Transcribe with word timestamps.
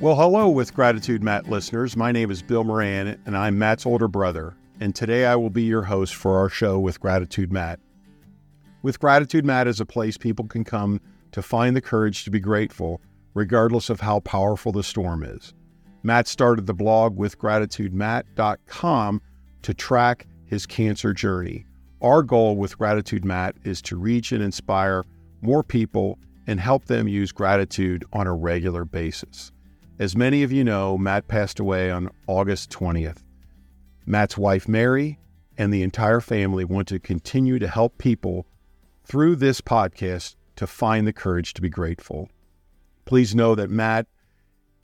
Well, 0.00 0.16
hello 0.16 0.48
with 0.48 0.72
Gratitude 0.72 1.22
Matt 1.22 1.50
listeners. 1.50 1.94
My 1.94 2.10
name 2.10 2.30
is 2.30 2.40
Bill 2.40 2.64
Moran, 2.64 3.20
and 3.26 3.36
I'm 3.36 3.58
Matt's 3.58 3.84
older 3.84 4.08
brother. 4.08 4.56
And 4.80 4.94
today 4.94 5.26
I 5.26 5.36
will 5.36 5.50
be 5.50 5.64
your 5.64 5.82
host 5.82 6.14
for 6.14 6.38
our 6.38 6.48
show 6.48 6.78
with 6.78 6.98
Gratitude 6.98 7.52
Matt. 7.52 7.80
With 8.80 8.98
Gratitude 8.98 9.44
Matt 9.44 9.68
is 9.68 9.78
a 9.78 9.84
place 9.84 10.16
people 10.16 10.46
can 10.46 10.64
come 10.64 11.02
to 11.32 11.42
find 11.42 11.76
the 11.76 11.82
courage 11.82 12.24
to 12.24 12.30
be 12.30 12.40
grateful, 12.40 13.02
regardless 13.34 13.90
of 13.90 14.00
how 14.00 14.20
powerful 14.20 14.72
the 14.72 14.82
storm 14.82 15.22
is. 15.22 15.52
Matt 16.02 16.26
started 16.26 16.66
the 16.66 16.72
blog 16.72 17.18
with 17.18 17.38
gratitudematt.com 17.38 19.22
to 19.60 19.74
track 19.74 20.26
his 20.46 20.64
cancer 20.64 21.12
journey. 21.12 21.66
Our 22.00 22.22
goal 22.22 22.56
with 22.56 22.78
Gratitude 22.78 23.26
Matt 23.26 23.54
is 23.64 23.82
to 23.82 23.98
reach 23.98 24.32
and 24.32 24.42
inspire 24.42 25.04
more 25.42 25.62
people 25.62 26.18
and 26.46 26.58
help 26.58 26.86
them 26.86 27.06
use 27.06 27.32
gratitude 27.32 28.06
on 28.14 28.26
a 28.26 28.34
regular 28.34 28.86
basis. 28.86 29.52
As 30.00 30.16
many 30.16 30.42
of 30.42 30.50
you 30.50 30.64
know, 30.64 30.96
Matt 30.96 31.28
passed 31.28 31.60
away 31.60 31.90
on 31.90 32.08
August 32.26 32.70
20th. 32.70 33.18
Matt's 34.06 34.38
wife, 34.38 34.66
Mary, 34.66 35.18
and 35.58 35.70
the 35.70 35.82
entire 35.82 36.22
family 36.22 36.64
want 36.64 36.88
to 36.88 36.98
continue 36.98 37.58
to 37.58 37.68
help 37.68 37.98
people 37.98 38.46
through 39.04 39.36
this 39.36 39.60
podcast 39.60 40.36
to 40.56 40.66
find 40.66 41.06
the 41.06 41.12
courage 41.12 41.52
to 41.52 41.60
be 41.60 41.68
grateful. 41.68 42.30
Please 43.04 43.34
know 43.34 43.54
that 43.54 43.68
Matt 43.68 44.06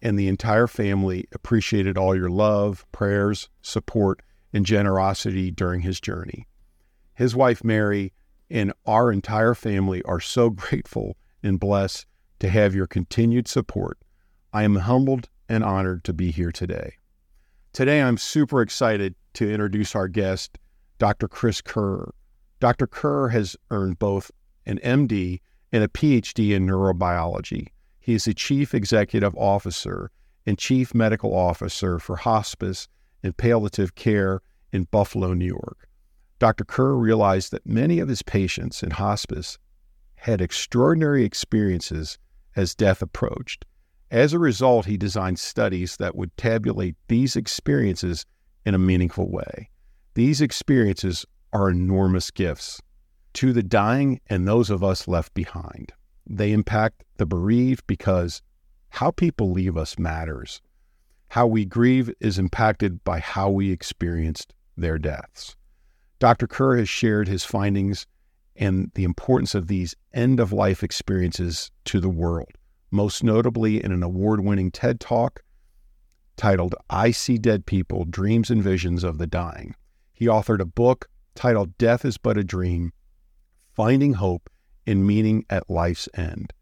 and 0.03 0.19
the 0.19 0.29
entire 0.29 0.67
family 0.67 1.27
appreciated 1.33 1.97
all 1.97 2.15
your 2.15 2.29
love, 2.29 2.85
prayers, 2.93 3.49
support, 3.63 4.21
and 4.53 4.67
generosity 4.67 5.51
during 5.51 5.81
his 5.81 5.99
journey. 5.99 6.47
His 7.15 7.35
wife, 7.35 7.65
Mary, 7.65 8.13
and 8.51 8.71
our 8.85 9.11
entire 9.11 9.55
family 9.55 10.03
are 10.03 10.21
so 10.21 10.51
grateful 10.51 11.17
and 11.43 11.59
blessed 11.59 12.05
to 12.41 12.51
have 12.51 12.75
your 12.75 12.87
continued 12.87 13.49
support. 13.49 13.97
I 14.53 14.63
am 14.63 14.77
humbled 14.77 15.29
and 15.49 15.63
honored 15.63 16.05
to 16.05 16.13
be 16.13 16.31
here 16.31 16.53
today. 16.53 16.95
Today, 17.73 18.03
I'm 18.03 18.17
super 18.17 18.63
excited 18.63 19.15
to 19.35 19.51
introduce 19.51 19.95
our 19.95 20.09
guest, 20.09 20.59
Dr. 20.99 21.29
Chris 21.29 21.61
Kerr. 21.61 22.11
Dr. 22.59 22.87
Kerr 22.87 23.29
has 23.29 23.57
earned 23.71 23.99
both 23.99 24.31
an 24.65 24.79
MD 24.79 25.41
and 25.73 25.85
a 25.85 25.89
PhD 25.89 26.53
in 26.53 26.67
neurobiology. 26.67 27.69
He 28.01 28.15
is 28.15 28.25
the 28.25 28.35
Chief 28.35 28.75
Executive 28.75 29.35
Officer 29.37 30.11
and 30.47 30.59
Chief 30.59 30.95
Medical 30.95 31.37
Officer 31.37 31.99
for 31.99 32.17
Hospice 32.17 32.89
and 33.23 33.37
Palliative 33.37 33.95
Care 33.95 34.41
in 34.73 34.85
Buffalo, 34.85 35.35
New 35.35 35.45
York. 35.45 35.89
Dr. 36.39 36.65
Kerr 36.65 36.95
realized 36.95 37.51
that 37.51 37.67
many 37.67 37.99
of 37.99 38.09
his 38.09 38.23
patients 38.23 38.83
in 38.83 38.93
hospice 38.93 39.59
had 40.15 40.41
extraordinary 40.41 41.25
experiences 41.25 42.19
as 42.55 42.75
death 42.75 43.03
approached 43.03 43.65
as 44.11 44.33
a 44.33 44.39
result, 44.39 44.87
he 44.87 44.97
designed 44.97 45.39
studies 45.39 45.97
that 45.97 46.15
would 46.15 46.37
tabulate 46.37 46.95
these 47.09 47.35
experiences 47.35 48.25
in 48.65 48.75
a 48.75 48.79
meaningful 48.79 49.29
way. 49.31 49.71
These 50.15 50.41
experiences 50.41 51.27
are 51.53 51.71
enormous 51.71 52.31
gifts 52.31 52.81
to 53.35 53.53
the 53.53 53.63
dying 53.63 54.21
and 54.29 54.47
those 54.47 54.71
of 54.71 54.85
us 54.85 55.09
left 55.09 55.35
behind. 55.35 55.93
They 56.27 56.53
impact 56.53 57.05
the 57.17 57.27
bereaved 57.27 57.87
because 57.87 58.43
how 58.91 59.11
people 59.11 59.51
leave 59.51 59.77
us 59.77 59.99
matters. 59.99 60.63
How 61.29 61.47
we 61.47 61.65
grieve 61.65 62.13
is 62.21 62.39
impacted 62.39 63.03
by 63.05 63.19
how 63.19 63.51
we 63.51 63.73
experienced 63.73 64.55
their 64.77 64.99
deaths. 64.99 65.57
Dr. 66.19 66.47
Kerr 66.47 66.79
has 66.79 66.89
shared 66.89 67.29
his 67.29 67.45
findings 67.45 68.07
and 68.55 68.91
the 68.95 69.05
importance 69.05 69.55
of 69.55 69.67
these 69.67 69.95
end 70.15 70.41
of 70.41 70.53
life 70.53 70.83
experiences 70.83 71.71
to 71.85 72.01
the 72.01 72.09
world 72.09 72.53
most 72.91 73.25
notably 73.25 73.83
in 73.83 73.93
an 73.93 74.03
award 74.03 74.41
winning 74.41 74.71
TED 74.71 75.01
Talk 75.01 75.43
titled 76.37 76.75
I 76.91 77.11
See 77.11 77.39
Dead 77.39 77.67
People 77.67 78.05
Dreams 78.05 78.51
and 78.51 78.63
Visions 78.63 79.05
of 79.05 79.19
the 79.19 79.27
Dying. 79.27 79.75
He 80.13 80.27
authored 80.27 80.61
a 80.61 80.67
book 80.67 81.09
titled 81.35 81.77
Death 81.79 82.05
is 82.05 82.19
But 82.19 82.39
a 82.39 82.45
Dream 82.45 82.93
Finding 83.75 84.15
Hope 84.15 84.49
and 84.87 85.07
Meaning 85.07 85.45
at 85.51 85.69
Life's 85.69 86.09
End, 86.15 86.53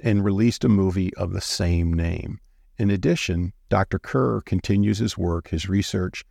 and 0.00 0.24
released 0.24 0.64
a 0.64 0.68
movie 0.68 1.14
of 1.14 1.32
the 1.32 1.40
same 1.40 1.92
name. 1.92 2.40
In 2.78 2.90
addition, 2.90 3.52
Dr. 3.68 3.98
Kerr 3.98 4.40
continues 4.40 4.98
his 4.98 5.16
work, 5.16 5.48
his 5.48 5.68
research, 5.68 6.24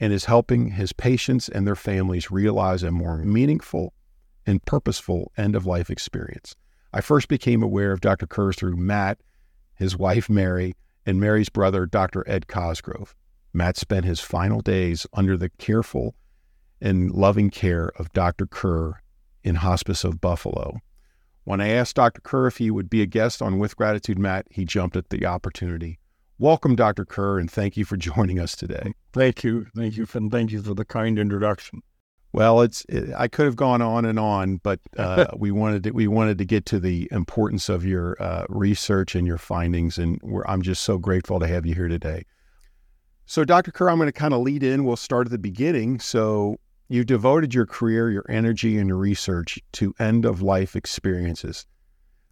and 0.00 0.12
is 0.12 0.26
helping 0.26 0.70
his 0.70 0.92
patients 0.92 1.48
and 1.48 1.66
their 1.66 1.76
families 1.76 2.30
realize 2.30 2.82
a 2.82 2.90
more 2.90 3.18
meaningful 3.18 3.92
and 4.46 4.64
purposeful 4.64 5.32
end 5.36 5.54
of 5.54 5.66
life 5.66 5.90
experience. 5.90 6.54
I 6.92 7.00
first 7.00 7.28
became 7.28 7.62
aware 7.62 7.92
of 7.92 8.00
Dr. 8.00 8.26
Kerr 8.26 8.52
through 8.52 8.76
Matt, 8.76 9.18
his 9.74 9.96
wife 9.96 10.28
Mary, 10.30 10.74
and 11.04 11.20
Mary's 11.20 11.48
brother, 11.48 11.86
Dr. 11.86 12.24
Ed 12.28 12.48
Cosgrove. 12.48 13.14
Matt 13.52 13.76
spent 13.76 14.04
his 14.04 14.20
final 14.20 14.60
days 14.60 15.06
under 15.12 15.36
the 15.36 15.50
careful 15.50 16.14
and 16.80 17.10
loving 17.10 17.50
care 17.50 17.90
of 17.96 18.12
Dr. 18.12 18.46
Kerr 18.46 19.00
in 19.42 19.56
Hospice 19.56 20.04
of 20.04 20.20
Buffalo. 20.20 20.78
When 21.44 21.60
I 21.60 21.68
asked 21.68 21.96
Dr. 21.96 22.20
Kerr 22.20 22.46
if 22.46 22.58
he 22.58 22.70
would 22.70 22.90
be 22.90 23.02
a 23.02 23.06
guest 23.06 23.40
on 23.40 23.58
With 23.58 23.76
Gratitude 23.76 24.18
Matt, 24.18 24.46
he 24.50 24.64
jumped 24.64 24.96
at 24.96 25.08
the 25.08 25.24
opportunity. 25.26 25.98
Welcome, 26.38 26.76
Dr. 26.76 27.04
Kerr, 27.04 27.38
and 27.38 27.50
thank 27.50 27.76
you 27.76 27.84
for 27.84 27.96
joining 27.96 28.38
us 28.38 28.54
today. 28.54 28.92
Thank 29.12 29.42
you. 29.42 29.66
Thank 29.74 29.96
you, 29.96 30.06
and 30.12 30.30
thank 30.30 30.52
you 30.52 30.62
for 30.62 30.74
the 30.74 30.84
kind 30.84 31.18
introduction. 31.18 31.82
Well, 32.38 32.60
it's 32.60 32.84
it, 32.88 33.12
I 33.16 33.26
could 33.26 33.46
have 33.46 33.56
gone 33.56 33.82
on 33.82 34.04
and 34.04 34.16
on, 34.16 34.58
but 34.58 34.78
uh, 34.96 35.26
we 35.36 35.50
wanted 35.50 35.82
to, 35.82 35.90
we 35.90 36.06
wanted 36.06 36.38
to 36.38 36.44
get 36.44 36.66
to 36.66 36.78
the 36.78 37.08
importance 37.10 37.68
of 37.68 37.84
your 37.84 38.16
uh, 38.22 38.44
research 38.48 39.16
and 39.16 39.26
your 39.26 39.38
findings, 39.38 39.98
and 39.98 40.20
I'm 40.46 40.62
just 40.62 40.84
so 40.84 40.98
grateful 40.98 41.40
to 41.40 41.48
have 41.48 41.66
you 41.66 41.74
here 41.74 41.88
today. 41.88 42.24
So, 43.26 43.44
Dr. 43.44 43.72
Kerr, 43.72 43.90
I'm 43.90 43.96
going 43.96 44.06
to 44.06 44.12
kind 44.12 44.32
of 44.32 44.42
lead 44.42 44.62
in. 44.62 44.84
We'll 44.84 44.94
start 44.94 45.26
at 45.26 45.32
the 45.32 45.38
beginning. 45.38 45.98
So, 45.98 46.60
you 46.88 47.04
devoted 47.04 47.54
your 47.54 47.66
career, 47.66 48.08
your 48.08 48.24
energy, 48.28 48.78
and 48.78 48.86
your 48.86 48.98
research 48.98 49.58
to 49.72 49.92
end 49.98 50.24
of 50.24 50.40
life 50.40 50.76
experiences. 50.76 51.66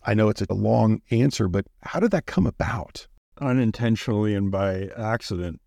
I 0.04 0.14
know 0.14 0.28
it's 0.28 0.40
a 0.40 0.54
long 0.54 1.02
answer, 1.10 1.48
but 1.48 1.66
how 1.80 1.98
did 1.98 2.12
that 2.12 2.26
come 2.26 2.46
about? 2.46 3.08
Unintentionally 3.40 4.36
and 4.36 4.52
by 4.52 4.88
accident. 4.96 5.60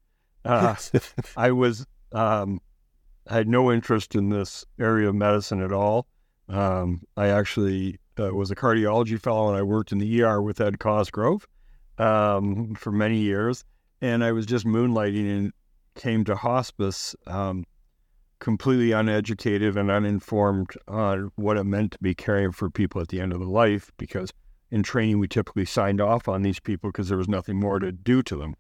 Uh, 0.46 0.76
I 1.36 1.52
was 1.52 1.86
um, 2.14 2.62
I 3.30 3.36
had 3.36 3.48
no 3.48 3.72
interest 3.72 4.16
in 4.16 4.30
this 4.30 4.66
area 4.80 5.08
of 5.08 5.16
medicine 5.16 5.62
at 5.62 5.72
all. 5.72 6.08
Um, 6.50 7.04
I 7.16 7.28
actually 7.28 8.00
uh, 8.20 8.34
was 8.34 8.50
a 8.50 8.56
cardiology 8.56 9.22
fellow 9.22 9.50
and 9.50 9.58
I 9.58 9.62
worked 9.62 9.92
in 9.92 10.00
the 10.00 10.24
ER 10.24 10.42
with 10.42 10.60
Ed 10.60 10.80
Cosgrove 10.80 11.48
um, 12.00 12.74
for 12.74 12.92
many 12.92 13.20
years. 13.20 13.64
And 14.02 14.24
I 14.24 14.32
was 14.32 14.48
just 14.48 14.66
moonlighting 14.66 15.30
and 15.30 15.54
came 15.94 16.24
to 16.26 16.36
hospice 16.36 17.16
um, 17.28 17.66
completely 18.40 18.94
uneducated 18.94 19.78
and 19.78 19.92
uninformed 19.92 20.72
on 20.88 21.32
what 21.36 21.58
it 21.58 21.66
meant 21.66 21.92
to 21.92 22.00
be 22.00 22.16
caring 22.16 22.52
for 22.52 22.70
people 22.70 23.00
at 23.00 23.10
the 23.10 23.22
end 23.22 23.32
of 23.32 23.40
their 23.40 23.48
life 23.48 23.92
because 23.98 24.34
in 24.72 24.82
training 24.82 25.20
we 25.20 25.28
typically 25.28 25.66
signed 25.66 26.02
off 26.02 26.28
on 26.28 26.42
these 26.42 26.60
people 26.60 26.90
because 26.90 27.10
there 27.10 27.18
was 27.18 27.28
nothing 27.28 27.60
more 27.60 27.78
to 27.78 27.92
do 27.92 28.24
to 28.24 28.38
them. 28.38 28.56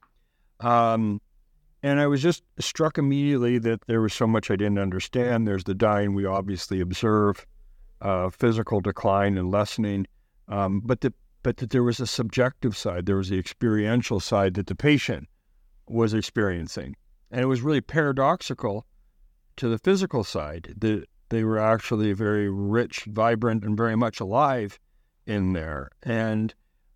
Um, 0.59 1.21
and 1.81 1.99
I 1.99 2.07
was 2.07 2.21
just 2.21 2.43
struck 2.59 2.97
immediately 2.97 3.57
that 3.59 3.85
there 3.87 4.01
was 4.01 4.13
so 4.13 4.27
much 4.27 4.51
I 4.51 4.55
didn't 4.55 4.79
understand. 4.79 5.47
There's 5.47 5.63
the 5.63 5.73
dying 5.73 6.13
we 6.13 6.25
obviously 6.25 6.81
observe, 6.81 7.45
uh, 8.01 8.29
physical 8.29 8.81
decline 8.81 9.37
and 9.37 9.49
lessening, 9.51 10.07
um, 10.47 10.81
but 10.83 11.01
the, 11.01 11.13
but 11.43 11.57
that 11.57 11.69
there 11.69 11.83
was 11.83 11.99
a 11.99 12.07
subjective 12.07 12.75
side. 12.75 13.05
There 13.05 13.15
was 13.15 13.29
the 13.29 13.39
experiential 13.39 14.19
side 14.19 14.55
that 14.55 14.67
the 14.67 14.75
patient 14.75 15.27
was 15.87 16.13
experiencing, 16.13 16.95
and 17.31 17.41
it 17.41 17.47
was 17.47 17.61
really 17.61 17.81
paradoxical 17.81 18.85
to 19.55 19.69
the 19.69 19.77
physical 19.77 20.23
side 20.23 20.73
that 20.77 21.05
they 21.29 21.43
were 21.43 21.59
actually 21.59 22.11
very 22.13 22.49
rich, 22.49 23.05
vibrant, 23.05 23.63
and 23.63 23.77
very 23.77 23.95
much 23.95 24.19
alive 24.19 24.79
in 25.25 25.53
there. 25.53 25.91
And 26.03 26.53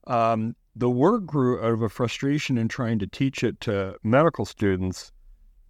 um, 0.07 0.55
the 0.75 0.89
work 0.89 1.25
grew 1.25 1.59
out 1.59 1.73
of 1.73 1.81
a 1.81 1.89
frustration 1.89 2.57
in 2.57 2.67
trying 2.67 2.99
to 2.99 3.07
teach 3.07 3.43
it 3.43 3.59
to 3.61 3.95
medical 4.03 4.45
students 4.45 5.11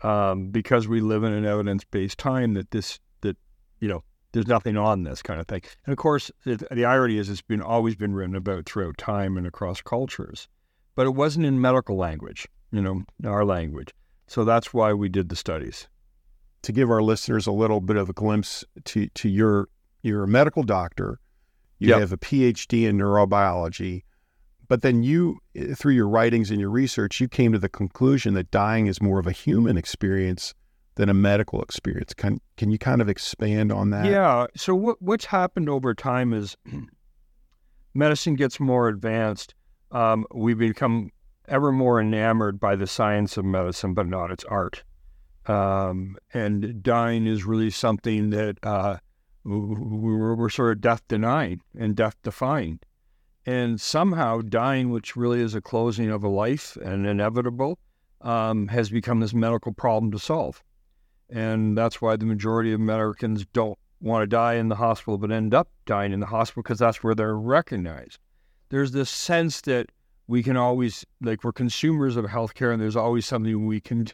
um, 0.01 0.49
because 0.49 0.87
we 0.87 1.01
live 1.01 1.23
in 1.23 1.33
an 1.33 1.45
evidence-based 1.45 2.17
time 2.17 2.53
that 2.53 2.71
this 2.71 2.99
that 3.21 3.37
you 3.79 3.87
know 3.87 4.03
there's 4.31 4.47
nothing 4.47 4.77
on 4.77 5.03
this 5.03 5.21
kind 5.21 5.39
of 5.39 5.47
thing. 5.47 5.61
And 5.85 5.93
of 5.93 5.97
course, 5.97 6.31
it, 6.45 6.63
the 6.71 6.85
irony 6.85 7.17
is 7.17 7.29
it's 7.29 7.41
been 7.41 7.61
always 7.61 7.95
been 7.95 8.13
written 8.13 8.35
about 8.35 8.65
throughout 8.65 8.97
time 8.97 9.37
and 9.37 9.45
across 9.45 9.81
cultures, 9.81 10.47
but 10.95 11.05
it 11.05 11.11
wasn't 11.11 11.45
in 11.45 11.61
medical 11.61 11.95
language, 11.95 12.47
you 12.71 12.81
know, 12.81 13.03
our 13.25 13.45
language. 13.45 13.93
So 14.27 14.43
that's 14.43 14.73
why 14.73 14.93
we 14.93 15.09
did 15.09 15.29
the 15.29 15.35
studies. 15.35 15.87
To 16.63 16.71
give 16.71 16.89
our 16.89 17.01
listeners 17.01 17.45
a 17.45 17.51
little 17.51 17.81
bit 17.81 17.97
of 17.97 18.09
a 18.09 18.13
glimpse 18.13 18.63
to 18.85 19.07
to 19.07 19.29
your 19.29 19.67
you're 20.01 20.23
a 20.23 20.27
medical 20.27 20.63
doctor, 20.63 21.19
you 21.79 21.89
yep. 21.89 21.99
have 21.99 22.13
a 22.13 22.17
PhD 22.17 22.87
in 22.87 22.97
neurobiology 22.97 24.03
but 24.67 24.81
then 24.81 25.03
you, 25.03 25.39
eh, 25.55 25.73
through 25.73 25.93
your 25.93 26.07
writings 26.07 26.51
and 26.51 26.59
your 26.59 26.69
research, 26.69 27.19
you 27.19 27.27
came 27.27 27.51
to 27.51 27.59
the 27.59 27.69
conclusion 27.69 28.33
that 28.35 28.51
dying 28.51 28.87
is 28.87 29.01
more 29.01 29.19
of 29.19 29.27
a 29.27 29.31
human 29.31 29.77
experience 29.77 30.53
than 30.95 31.09
a 31.09 31.13
medical 31.13 31.61
experience. 31.61 32.13
Can 32.13 32.39
can 32.57 32.71
you 32.71 32.77
kind 32.77 33.01
of 33.01 33.09
expand 33.09 33.71
on 33.71 33.89
that? 33.89 34.05
Yeah. 34.05 34.47
So 34.55 34.75
what 34.75 35.01
what's 35.01 35.25
happened 35.25 35.69
over 35.69 35.93
time 35.93 36.33
is 36.33 36.55
medicine 37.93 38.35
gets 38.35 38.59
more 38.59 38.87
advanced. 38.87 39.55
Um, 39.91 40.25
we 40.33 40.53
become 40.53 41.11
ever 41.47 41.71
more 41.71 41.99
enamored 41.99 42.59
by 42.59 42.75
the 42.75 42.87
science 42.87 43.37
of 43.37 43.45
medicine, 43.45 43.93
but 43.93 44.07
not 44.07 44.31
its 44.31 44.43
art. 44.45 44.83
Um, 45.45 46.15
and 46.33 46.81
dying 46.81 47.27
is 47.27 47.43
really 47.43 47.69
something 47.69 48.29
that 48.29 48.57
uh, 48.63 48.97
we're, 49.43 50.35
we're 50.35 50.49
sort 50.49 50.71
of 50.71 50.81
death 50.81 51.01
denying 51.07 51.61
and 51.77 51.95
death 51.95 52.15
defying. 52.23 52.79
And 53.45 53.79
somehow 53.79 54.41
dying, 54.41 54.89
which 54.89 55.15
really 55.15 55.41
is 55.41 55.53
a 55.53 55.61
closing 55.61 56.09
of 56.09 56.23
a 56.23 56.29
life 56.29 56.77
and 56.77 57.05
inevitable, 57.05 57.77
um, 58.21 58.67
has 58.69 58.89
become 58.89 59.19
this 59.19 59.33
medical 59.33 59.73
problem 59.73 60.11
to 60.13 60.19
solve. 60.19 60.63
And 61.29 61.77
that's 61.77 62.01
why 62.01 62.15
the 62.15 62.25
majority 62.25 62.71
of 62.71 62.79
Americans 62.79 63.45
don't 63.53 63.77
want 63.99 64.23
to 64.23 64.27
die 64.27 64.55
in 64.55 64.69
the 64.69 64.75
hospital, 64.75 65.17
but 65.17 65.31
end 65.31 65.53
up 65.53 65.69
dying 65.85 66.13
in 66.13 66.19
the 66.19 66.25
hospital 66.25 66.63
because 66.63 66.79
that's 66.79 67.03
where 67.03 67.15
they're 67.15 67.37
recognized. 67.37 68.19
There's 68.69 68.91
this 68.91 69.09
sense 69.09 69.61
that 69.61 69.87
we 70.27 70.41
can 70.41 70.55
always, 70.55 71.05
like, 71.21 71.43
we're 71.43 71.51
consumers 71.51 72.15
of 72.15 72.25
healthcare 72.25 72.71
and 72.71 72.81
there's 72.81 72.95
always 72.95 73.25
something 73.25 73.65
we 73.65 73.81
can 73.81 74.07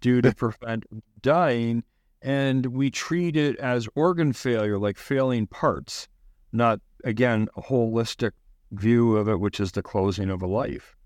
do 0.00 0.20
to 0.20 0.32
prevent 0.34 0.84
dying. 1.22 1.82
And 2.22 2.66
we 2.66 2.90
treat 2.90 3.36
it 3.36 3.56
as 3.56 3.88
organ 3.94 4.32
failure, 4.32 4.78
like 4.78 4.96
failing 4.96 5.46
parts, 5.46 6.06
not, 6.52 6.80
again, 7.04 7.48
a 7.56 7.62
holistic 7.62 8.32
view 8.72 9.16
of 9.16 9.28
it, 9.28 9.40
which 9.40 9.60
is 9.60 9.72
the 9.72 9.82
closing 9.82 10.30
of 10.30 10.42
a 10.42 10.46
life. 10.46 10.96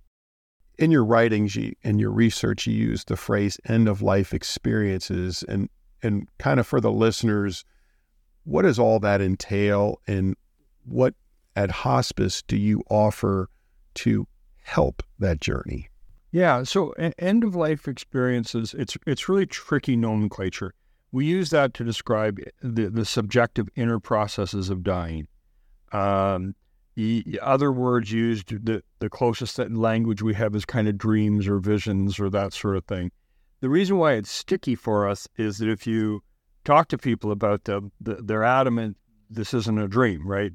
In 0.79 0.91
your 0.91 1.05
writings 1.05 1.55
you, 1.55 1.73
and 1.85 2.01
your 2.01 2.11
research, 2.11 2.67
you 2.67 2.75
use 2.75 3.05
the 3.05 3.17
phrase 3.17 3.59
end 3.69 3.89
of 3.89 4.03
life 4.03 4.35
experiences. 4.35 5.45
And, 5.49 5.69
and 6.03 6.27
kind 6.39 6.59
of 6.59 6.67
for 6.67 6.81
the 6.81 6.93
listeners, 6.93 7.65
what 8.45 8.63
does 8.63 8.79
all 8.79 8.99
that 9.01 9.21
entail? 9.21 10.01
And 10.07 10.37
what 10.85 11.15
at 11.57 11.71
hospice 11.71 12.43
do 12.43 12.57
you 12.57 12.83
offer 12.91 13.49
to 13.95 14.27
help 14.63 15.03
that 15.19 15.41
journey? 15.41 15.89
Yeah, 16.33 16.65
so 16.65 16.93
end 17.17 17.45
of 17.45 17.55
life 17.55 17.87
experiences, 17.87 18.75
it's 18.77 18.97
it's 19.07 19.29
really 19.29 19.47
tricky 19.47 19.95
nomenclature. 19.95 20.75
We 21.13 21.27
use 21.27 21.51
that 21.51 21.75
to 21.75 21.85
describe 21.85 22.41
the, 22.61 22.89
the 22.89 23.05
subjective 23.05 23.69
inner 23.77 24.01
processes 24.01 24.69
of 24.69 24.83
dying. 24.83 25.29
Um, 25.93 26.57
the 26.95 27.41
other 27.43 27.73
words 27.73 28.13
used, 28.13 28.65
the, 28.67 28.83
the 29.01 29.11
closest 29.11 29.59
language 29.59 30.23
we 30.23 30.35
have 30.35 30.55
is 30.55 30.65
kind 30.65 30.89
of 30.89 30.97
dreams 30.97 31.49
or 31.49 31.59
visions 31.59 32.21
or 32.21 32.31
that 32.31 32.53
sort 32.53 32.77
of 32.77 32.85
thing. 32.85 33.11
The 33.61 33.69
reason 33.69 33.97
why 33.97 34.13
it's 34.13 34.31
sticky 34.31 34.75
for 34.75 35.09
us 35.09 35.27
is 35.37 35.59
that 35.59 35.69
if 35.69 35.87
you 35.87 36.23
talk 36.65 36.89
to 36.89 36.99
people 36.99 37.33
about 37.33 37.65
them, 37.65 37.93
the, 38.01 38.17
they're 38.23 38.45
adamant 38.45 38.97
this 39.31 39.55
isn't 39.55 39.79
a 39.79 39.89
dream, 39.89 40.27
right? 40.27 40.53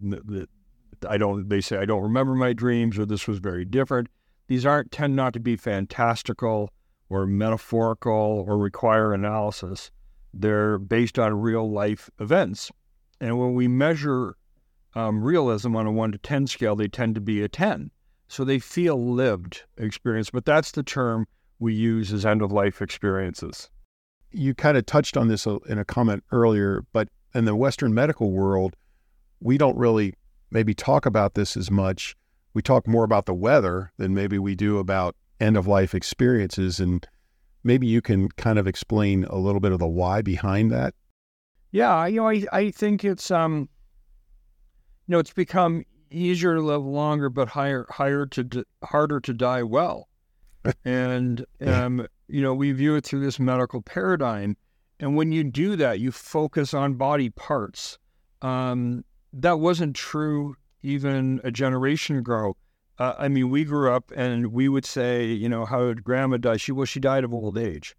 I 1.07 1.18
don't. 1.18 1.50
They 1.50 1.62
say 1.62 1.77
I 1.77 1.86
don't 1.86 2.03
remember 2.03 2.36
my 2.36 2.53
dreams, 2.53 2.97
or 2.97 3.06
this 3.06 3.27
was 3.27 3.39
very 3.39 3.65
different. 3.65 4.07
These 4.47 4.65
aren't 4.65 4.91
tend 4.91 5.15
not 5.15 5.33
to 5.33 5.39
be 5.39 5.56
fantastical 5.56 6.71
or 7.09 7.25
metaphorical 7.25 8.45
or 8.47 8.57
require 8.57 9.13
analysis. 9.13 9.91
They're 10.33 10.77
based 10.77 11.18
on 11.18 11.41
real 11.41 11.69
life 11.69 12.09
events, 12.19 12.71
and 13.19 13.39
when 13.39 13.53
we 13.53 13.68
measure 13.68 14.36
um, 14.95 15.24
realism 15.24 15.75
on 15.75 15.86
a 15.86 15.91
one 15.91 16.12
to 16.12 16.18
ten 16.18 16.47
scale, 16.47 16.75
they 16.75 16.88
tend 16.88 17.15
to 17.15 17.21
be 17.21 17.41
a 17.41 17.47
ten. 17.47 17.91
So 18.27 18.44
they 18.44 18.59
feel 18.59 19.13
lived 19.13 19.63
experience, 19.77 20.30
but 20.30 20.45
that's 20.45 20.71
the 20.71 20.83
term 20.83 21.27
we 21.59 21.74
use 21.74 22.13
as 22.13 22.25
end 22.25 22.41
of 22.41 22.51
life 22.51 22.81
experiences. 22.81 23.69
You 24.31 24.53
kind 24.53 24.77
of 24.77 24.86
touched 24.86 25.18
on 25.18 25.27
this 25.27 25.45
in 25.45 25.77
a 25.77 25.86
comment 25.86 26.24
earlier, 26.31 26.83
but 26.94 27.09
in 27.33 27.45
the 27.45 27.56
Western 27.56 27.94
medical 27.94 28.31
world, 28.31 28.75
we 29.39 29.57
don't 29.57 29.77
really 29.77 30.13
maybe 30.51 30.74
talk 30.74 31.06
about 31.06 31.33
this 31.33 31.57
as 31.57 31.71
much. 31.71 32.15
We 32.53 32.62
talk 32.62 32.88
more 32.88 33.03
about 33.03 33.25
the 33.25 33.33
weather 33.33 33.91
than 33.97 34.13
maybe 34.13 34.38
we 34.39 34.56
do 34.56 34.77
about 34.77 35.15
end 35.39 35.57
of 35.57 35.68
life 35.68 35.95
experiences. 35.95 36.80
And 36.80 37.07
maybe 37.63 37.88
you 37.88 38.01
can 38.01 38.30
kind 38.30 38.59
of 38.59 38.68
explain 38.68 39.25
a 39.25 39.38
little 39.38 39.59
bit 39.59 39.71
of 39.71 39.80
the 39.80 39.88
why 39.88 40.21
behind 40.21 40.71
that. 40.71 40.94
Yeah, 41.71 42.07
you 42.07 42.18
know, 42.18 42.30
I, 42.30 42.45
I 42.51 42.71
think 42.71 43.03
it's 43.03 43.30
um, 43.30 43.69
you 45.10 45.14
know, 45.14 45.20
it's 45.20 45.34
become 45.34 45.84
easier 46.12 46.54
to 46.54 46.62
live 46.62 46.86
longer, 46.86 47.32
but 47.32 47.48
higher, 47.48 47.88
higher 47.90 48.28
to 48.28 48.64
harder 48.84 49.20
to 49.20 49.34
die 49.34 49.64
well. 49.64 50.08
and 50.86 51.44
um, 51.66 52.06
you 52.28 52.44
know, 52.44 52.54
we 52.54 52.72
view 52.74 52.94
it 52.94 53.06
through 53.06 53.22
this 53.22 53.40
medical 53.40 53.82
paradigm. 53.82 54.56
And 55.00 55.16
when 55.16 55.32
you 55.32 55.44
do 55.44 55.76
that, 55.78 56.00
you 56.00 56.12
focus 56.12 56.76
on 56.76 56.94
body 56.94 57.32
parts. 57.32 57.98
Um, 58.44 59.04
that 59.34 59.60
wasn't 59.60 59.96
true 59.96 60.56
even 60.84 61.42
a 61.44 61.50
generation 61.50 62.18
ago. 62.18 62.56
Uh, 63.00 63.16
I 63.18 63.30
mean, 63.30 63.50
we 63.50 63.64
grew 63.64 63.92
up 63.92 64.12
and 64.16 64.54
we 64.54 64.70
would 64.70 64.86
say, 64.86 65.26
you 65.26 65.50
know, 65.50 65.66
how 65.66 65.88
did 65.88 66.04
grandma 66.04 66.38
die? 66.38 66.58
She 66.58 66.72
well, 66.72 66.86
she 66.86 67.00
died 67.00 67.24
of 67.24 67.34
old 67.34 67.58
age. 67.58 67.96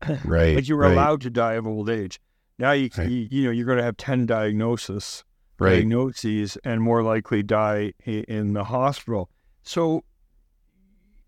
Right. 0.24 0.54
but 0.54 0.66
you 0.66 0.76
were 0.76 0.84
right. 0.84 0.92
allowed 0.92 1.20
to 1.20 1.30
die 1.30 1.54
of 1.54 1.66
old 1.66 1.90
age. 1.90 2.18
Now 2.58 2.72
you, 2.72 2.88
right. 2.96 3.08
you, 3.08 3.28
you 3.30 3.44
know 3.44 3.50
you're 3.50 3.66
going 3.66 3.78
to 3.78 3.84
have 3.84 3.98
ten 3.98 4.24
diagnoses, 4.24 5.24
right. 5.62 5.76
diagnoses, 5.76 6.58
and 6.64 6.80
more 6.80 7.02
likely 7.02 7.42
die 7.42 7.92
in 8.04 8.52
the 8.52 8.64
hospital. 8.64 9.30
So 9.62 10.04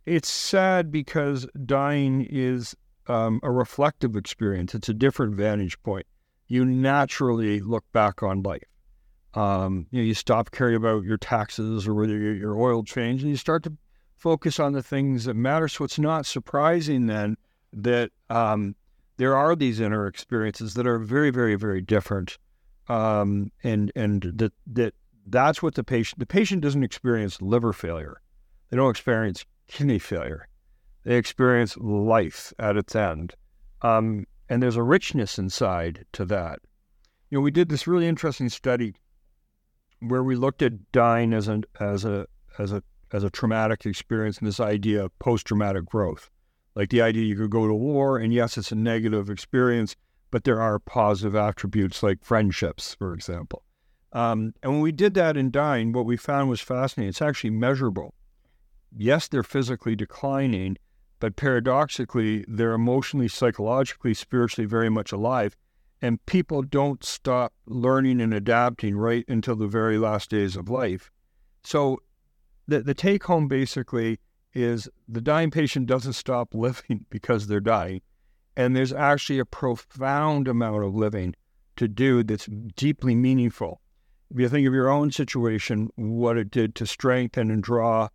it's 0.07 0.29
sad 0.29 0.91
because 0.91 1.47
dying 1.65 2.27
is 2.29 2.77
um, 3.07 3.41
a 3.43 3.51
reflective 3.51 4.17
experience. 4.17 4.75
It's 4.75 4.89
a 4.89 4.95
different 4.95 5.35
vantage 5.35 5.83
point. 5.83 6.07
You 6.49 6.65
naturally 6.65 7.61
look 7.61 7.85
back 7.93 8.23
on 8.23 8.43
life. 8.43 8.63
Um, 9.35 9.87
you 9.91 10.01
know, 10.01 10.07
you 10.07 10.15
stop 10.15 10.51
caring 10.51 10.77
about 10.77 11.05
your 11.05 11.17
taxes 11.17 11.89
or 11.89 11.95
whether 11.95 12.17
your, 12.17 12.35
your 12.35 12.59
oil 12.59 12.85
change, 12.85 13.23
and 13.23 13.31
you 13.31 13.37
start 13.37 13.63
to 13.65 13.73
focus 14.17 14.61
on 14.61 14.73
the 14.73 14.83
things 14.83 15.25
that 15.25 15.35
matter. 15.35 15.69
So 15.69 15.85
it's 15.85 15.99
not 15.99 16.25
surprising 16.27 17.07
then 17.07 17.37
that 17.73 18.11
um, 18.31 18.77
there 19.17 19.37
are 19.37 19.57
these 19.57 19.81
inner 19.81 20.07
experiences 20.07 20.75
that 20.75 20.87
are 20.87 20.99
very, 20.99 21.31
very, 21.31 21.57
very 21.57 21.81
different, 21.81 22.39
um, 22.89 23.51
and 23.63 23.93
and 23.95 24.23
that 24.37 24.53
that 24.67 24.95
that's 25.27 25.63
what 25.63 25.75
the 25.75 25.85
patient 25.85 26.19
the 26.19 26.27
patient 26.27 26.63
doesn't 26.63 26.85
experience 26.85 27.41
liver 27.41 27.73
failure, 27.73 28.21
they 28.71 28.77
don't 28.77 28.91
experience 28.91 29.45
kidney 29.69 29.99
failure, 29.99 30.49
they 31.05 31.17
experience 31.17 31.77
life 31.79 32.53
at 32.59 32.77
its 32.77 32.95
end, 32.95 33.35
um, 33.83 34.27
and 34.49 34.63
there's 34.63 34.77
a 34.77 34.83
richness 34.83 35.39
inside 35.39 36.05
to 36.13 36.25
that. 36.27 36.59
You 37.31 37.39
know, 37.39 37.43
we 37.43 37.51
did 37.51 37.69
this 37.69 37.87
really 37.87 38.07
interesting 38.07 38.49
study 38.49 38.95
where 40.01 40.23
we 40.23 40.37
looked 40.37 40.63
at 40.63 40.93
dying 40.93 41.33
as 41.33 41.49
an 41.49 41.65
as 41.81 42.05
a 42.05 42.27
as 42.59 42.73
a 42.73 42.83
as 43.13 43.25
a 43.25 43.31
traumatic 43.31 43.87
experience 43.87 44.39
and 44.39 44.49
this 44.49 44.61
idea 44.61 45.05
of 45.05 45.19
post 45.19 45.47
traumatic 45.47 45.87
growth. 45.87 46.31
Like 46.75 46.91
the 46.91 47.03
idea 47.03 47.25
you 47.25 47.37
could 47.37 47.51
go 47.51 47.69
to 47.69 47.75
war 47.75 48.19
and 48.19 48.33
yes, 48.33 48.59
it's 48.59 48.73
a 48.73 48.75
negative 48.75 49.31
experience, 49.31 49.95
but 50.35 50.43
there 50.43 50.61
are 50.61 50.81
positive 50.81 51.37
attributes 51.37 52.03
like 52.03 52.25
friendships, 52.25 52.97
for 52.97 53.15
example. 53.15 53.63
Um, 54.13 54.53
and 54.65 54.73
when 54.73 54.81
we 54.81 54.91
did 54.91 55.15
that 55.15 55.37
in 55.37 55.53
dying, 55.53 55.93
what 55.93 56.07
we 56.07 56.17
found 56.17 56.49
was 56.49 56.61
fascinating. 56.61 57.11
It's 57.11 57.23
actually 57.23 57.51
measurable. 57.51 58.15
Yes, 58.97 59.29
they're 59.29 59.45
physically 59.45 59.95
declining, 59.95 60.77
but 61.21 61.37
paradoxically, 61.37 62.45
they're 62.49 62.73
emotionally, 62.73 63.29
psychologically, 63.29 64.13
spiritually 64.13 64.67
very 64.67 64.91
much 64.91 65.13
alive 65.13 65.57
and 66.03 66.27
people 66.27 66.63
don't 66.63 67.05
stop 67.05 67.53
learning 67.67 68.21
and 68.21 68.35
adapting 68.35 68.97
right 68.97 69.25
until 69.29 69.55
the 69.55 69.69
very 69.69 69.99
last 69.99 70.31
days 70.31 70.57
of 70.57 70.69
life. 70.69 71.13
So 71.63 72.01
the, 72.67 72.81
the 72.81 72.93
take 72.93 73.23
home 73.23 73.47
basically 73.47 74.19
is 74.53 74.89
the 75.09 75.21
dying 75.21 75.53
patient 75.53 75.87
doesn't 75.87 76.15
stop 76.15 76.55
living 76.55 77.07
because 77.11 77.47
they're 77.47 77.61
dying. 77.61 78.01
And 78.57 78.75
there's 78.75 78.93
actually 78.93 79.39
a 79.39 79.45
profound 79.45 80.49
amount 80.49 80.85
of 80.85 80.95
living 80.95 81.35
to 81.77 81.89
do 81.89 82.23
that's 82.23 82.47
deeply 82.77 83.15
meaningful. 83.15 83.81
If 84.31 84.41
you 84.41 84.49
think 84.49 84.67
of 84.67 84.75
your 84.75 84.89
own 84.89 85.11
situation, 85.11 85.91
what 85.97 86.39
it 86.39 86.51
did 86.51 86.75
to 86.77 86.87
strengthen 86.87 87.51
and 87.51 87.63
draw 87.63 88.09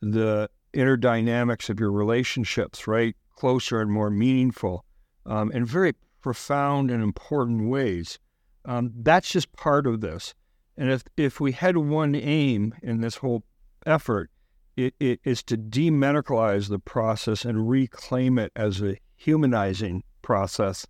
the 0.00 0.50
inner 0.72 0.96
dynamics 0.96 1.68
of 1.68 1.80
your 1.80 1.92
relationships, 1.92 2.86
right? 2.86 3.16
Closer 3.36 3.80
and 3.80 3.90
more 3.90 4.10
meaningful, 4.10 4.84
um, 5.26 5.50
and 5.54 5.66
very 5.66 5.94
profound 6.20 6.90
and 6.90 7.02
important 7.02 7.68
ways. 7.68 8.18
Um, 8.64 8.92
that's 8.96 9.30
just 9.30 9.52
part 9.52 9.86
of 9.86 10.00
this. 10.00 10.34
And 10.76 10.90
if, 10.90 11.04
if 11.16 11.40
we 11.40 11.52
had 11.52 11.76
one 11.76 12.14
aim 12.14 12.74
in 12.82 13.00
this 13.00 13.16
whole 13.16 13.42
effort, 13.86 14.30
it, 14.76 14.94
it 15.00 15.20
is 15.24 15.42
to 15.44 15.56
demedicalize 15.56 16.68
the 16.68 16.78
process 16.78 17.44
and 17.44 17.68
reclaim 17.68 18.38
it 18.38 18.52
as 18.54 18.80
a 18.82 18.96
humanizing 19.20 20.02
process 20.22 20.86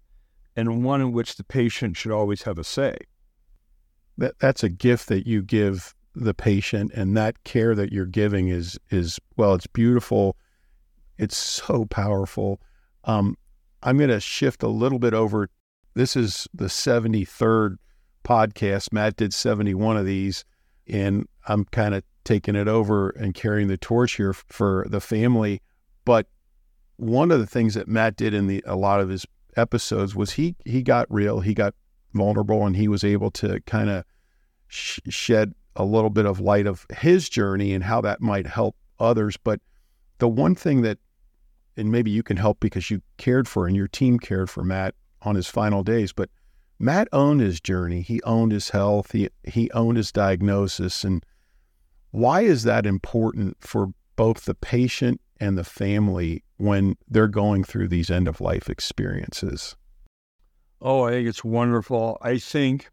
and 0.54 0.84
one 0.84 1.00
in 1.00 1.12
which 1.12 1.34
the 1.34 1.44
patient 1.44 1.96
should 1.96 2.12
always 2.12 2.42
have 2.42 2.58
a 2.58 2.64
say. 2.64 2.96
That, 4.18 4.38
that's 4.38 4.62
a 4.62 4.68
gift 4.68 5.08
that 5.08 5.26
you 5.26 5.42
give 5.42 5.94
the 6.14 6.34
patient, 6.34 6.92
and 6.94 7.16
that 7.16 7.42
care 7.44 7.74
that 7.74 7.92
you're 7.92 8.06
giving 8.06 8.48
is 8.48 8.78
is 8.90 9.18
well, 9.36 9.54
it's 9.54 9.66
beautiful. 9.66 10.36
It's 11.18 11.36
so 11.36 11.84
powerful. 11.86 12.60
Um, 13.04 13.36
I'm 13.82 13.96
going 13.98 14.10
to 14.10 14.20
shift 14.20 14.62
a 14.62 14.68
little 14.68 14.98
bit 14.98 15.14
over. 15.14 15.48
This 15.94 16.16
is 16.16 16.48
the 16.54 16.66
73rd 16.66 17.76
podcast. 18.24 18.92
Matt 18.92 19.16
did 19.16 19.32
71 19.34 19.96
of 19.96 20.06
these, 20.06 20.44
and 20.86 21.26
I'm 21.46 21.64
kind 21.66 21.94
of 21.94 22.02
taking 22.24 22.56
it 22.56 22.68
over 22.68 23.10
and 23.10 23.34
carrying 23.34 23.68
the 23.68 23.76
torch 23.76 24.16
here 24.16 24.32
for 24.32 24.86
the 24.88 25.00
family. 25.00 25.62
But 26.04 26.26
one 27.00 27.30
of 27.30 27.40
the 27.40 27.46
things 27.46 27.74
that 27.74 27.88
Matt 27.88 28.16
did 28.16 28.34
in 28.34 28.46
the 28.46 28.62
a 28.66 28.76
lot 28.76 29.00
of 29.00 29.08
his 29.08 29.26
episodes 29.56 30.14
was 30.14 30.32
he 30.32 30.54
he 30.66 30.82
got 30.82 31.06
real, 31.10 31.40
he 31.40 31.54
got 31.54 31.74
vulnerable, 32.12 32.66
and 32.66 32.76
he 32.76 32.88
was 32.88 33.02
able 33.02 33.30
to 33.32 33.60
kind 33.60 33.88
of 33.88 34.04
sh- 34.68 35.00
shed 35.08 35.54
a 35.76 35.84
little 35.84 36.10
bit 36.10 36.26
of 36.26 36.40
light 36.40 36.66
of 36.66 36.86
his 36.94 37.28
journey 37.28 37.72
and 37.72 37.84
how 37.84 38.02
that 38.02 38.20
might 38.20 38.46
help 38.46 38.76
others. 38.98 39.38
But 39.38 39.60
the 40.18 40.28
one 40.28 40.54
thing 40.54 40.82
that, 40.82 40.98
and 41.76 41.90
maybe 41.90 42.10
you 42.10 42.22
can 42.22 42.36
help 42.36 42.60
because 42.60 42.90
you 42.90 43.00
cared 43.16 43.48
for 43.48 43.66
and 43.66 43.74
your 43.74 43.88
team 43.88 44.18
cared 44.18 44.50
for 44.50 44.62
Matt 44.62 44.94
on 45.22 45.36
his 45.36 45.46
final 45.46 45.82
days, 45.82 46.12
but 46.12 46.28
Matt 46.78 47.08
owned 47.12 47.40
his 47.40 47.60
journey. 47.60 48.02
He 48.02 48.22
owned 48.22 48.52
his 48.52 48.70
health. 48.70 49.12
He 49.12 49.28
he 49.44 49.70
owned 49.72 49.96
his 49.96 50.12
diagnosis. 50.12 51.02
And 51.04 51.24
why 52.10 52.42
is 52.42 52.64
that 52.64 52.84
important 52.84 53.56
for 53.60 53.88
both 54.16 54.44
the 54.44 54.54
patient 54.54 55.20
and 55.40 55.56
the 55.56 55.64
family 55.64 56.44
when 56.58 56.96
they're 57.08 57.26
going 57.26 57.64
through 57.64 57.88
these 57.88 58.10
end 58.10 58.28
of 58.28 58.40
life 58.40 58.68
experiences? 58.68 59.74
Oh, 60.82 61.04
I 61.04 61.12
think 61.12 61.28
it's 61.28 61.42
wonderful. 61.42 62.18
I 62.22 62.38
think 62.38 62.90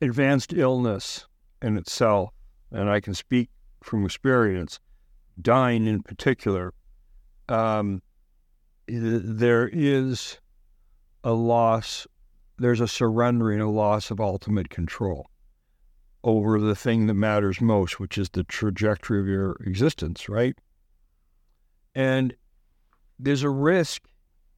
advanced 0.00 0.52
illness 0.52 1.26
in 1.62 1.76
itself, 1.76 2.30
and 2.70 2.90
I 2.90 3.00
can 3.00 3.14
speak 3.14 3.48
from 3.82 4.04
experience, 4.04 4.80
dying 5.40 5.86
in 5.86 6.02
particular, 6.02 6.74
um, 7.48 8.02
there 8.86 9.68
is 9.72 10.38
a 11.24 11.32
loss, 11.32 12.06
there's 12.58 12.80
a 12.80 12.88
surrendering, 12.88 13.60
a 13.60 13.70
loss 13.70 14.10
of 14.10 14.20
ultimate 14.20 14.70
control 14.70 15.28
over 16.24 16.60
the 16.60 16.74
thing 16.74 17.06
that 17.06 17.14
matters 17.14 17.60
most, 17.60 18.00
which 18.00 18.18
is 18.18 18.30
the 18.30 18.44
trajectory 18.44 19.20
of 19.20 19.26
your 19.26 19.56
existence, 19.64 20.28
right? 20.28 20.56
And 21.94 22.34
there's 23.18 23.42
a 23.42 23.50
risk 23.50 24.02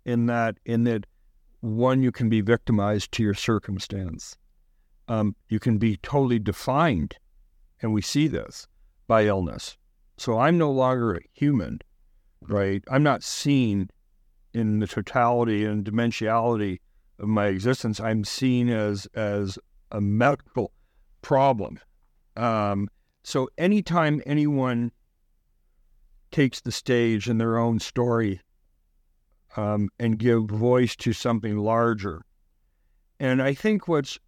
in 0.04 0.26
that, 0.26 0.56
in 0.64 0.84
that 0.84 1.06
one, 1.60 2.02
you 2.02 2.12
can 2.12 2.28
be 2.28 2.40
victimized 2.40 3.12
to 3.12 3.22
your 3.22 3.34
circumstance 3.34 4.36
um, 5.10 5.34
you 5.48 5.58
can 5.58 5.76
be 5.76 5.96
totally 5.96 6.38
defined, 6.38 7.16
and 7.82 7.92
we 7.92 8.00
see 8.00 8.28
this 8.28 8.68
by 9.08 9.26
illness. 9.26 9.76
So 10.16 10.38
I'm 10.38 10.56
no 10.56 10.70
longer 10.70 11.16
a 11.16 11.20
human, 11.32 11.80
right? 12.42 12.84
I'm 12.88 13.02
not 13.02 13.24
seen 13.24 13.90
in 14.54 14.78
the 14.78 14.86
totality 14.86 15.64
and 15.64 15.84
dimensionality 15.84 16.78
of 17.18 17.26
my 17.26 17.46
existence. 17.46 17.98
I'm 17.98 18.22
seen 18.22 18.68
as 18.68 19.06
as 19.14 19.58
a 19.90 20.00
medical 20.00 20.70
problem. 21.22 21.78
Um, 22.36 22.88
so 23.22 23.48
anytime 23.58 24.22
anyone 24.26 24.92
takes 26.30 26.60
the 26.60 26.72
stage 26.72 27.28
in 27.28 27.38
their 27.38 27.58
own 27.58 27.80
story 27.80 28.40
um, 29.56 29.88
and 29.98 30.18
give 30.18 30.44
voice 30.44 30.96
to 30.96 31.12
something 31.12 31.56
larger, 31.58 32.22
and 33.18 33.42
I 33.42 33.52
think 33.54 33.88
what's 33.88 34.18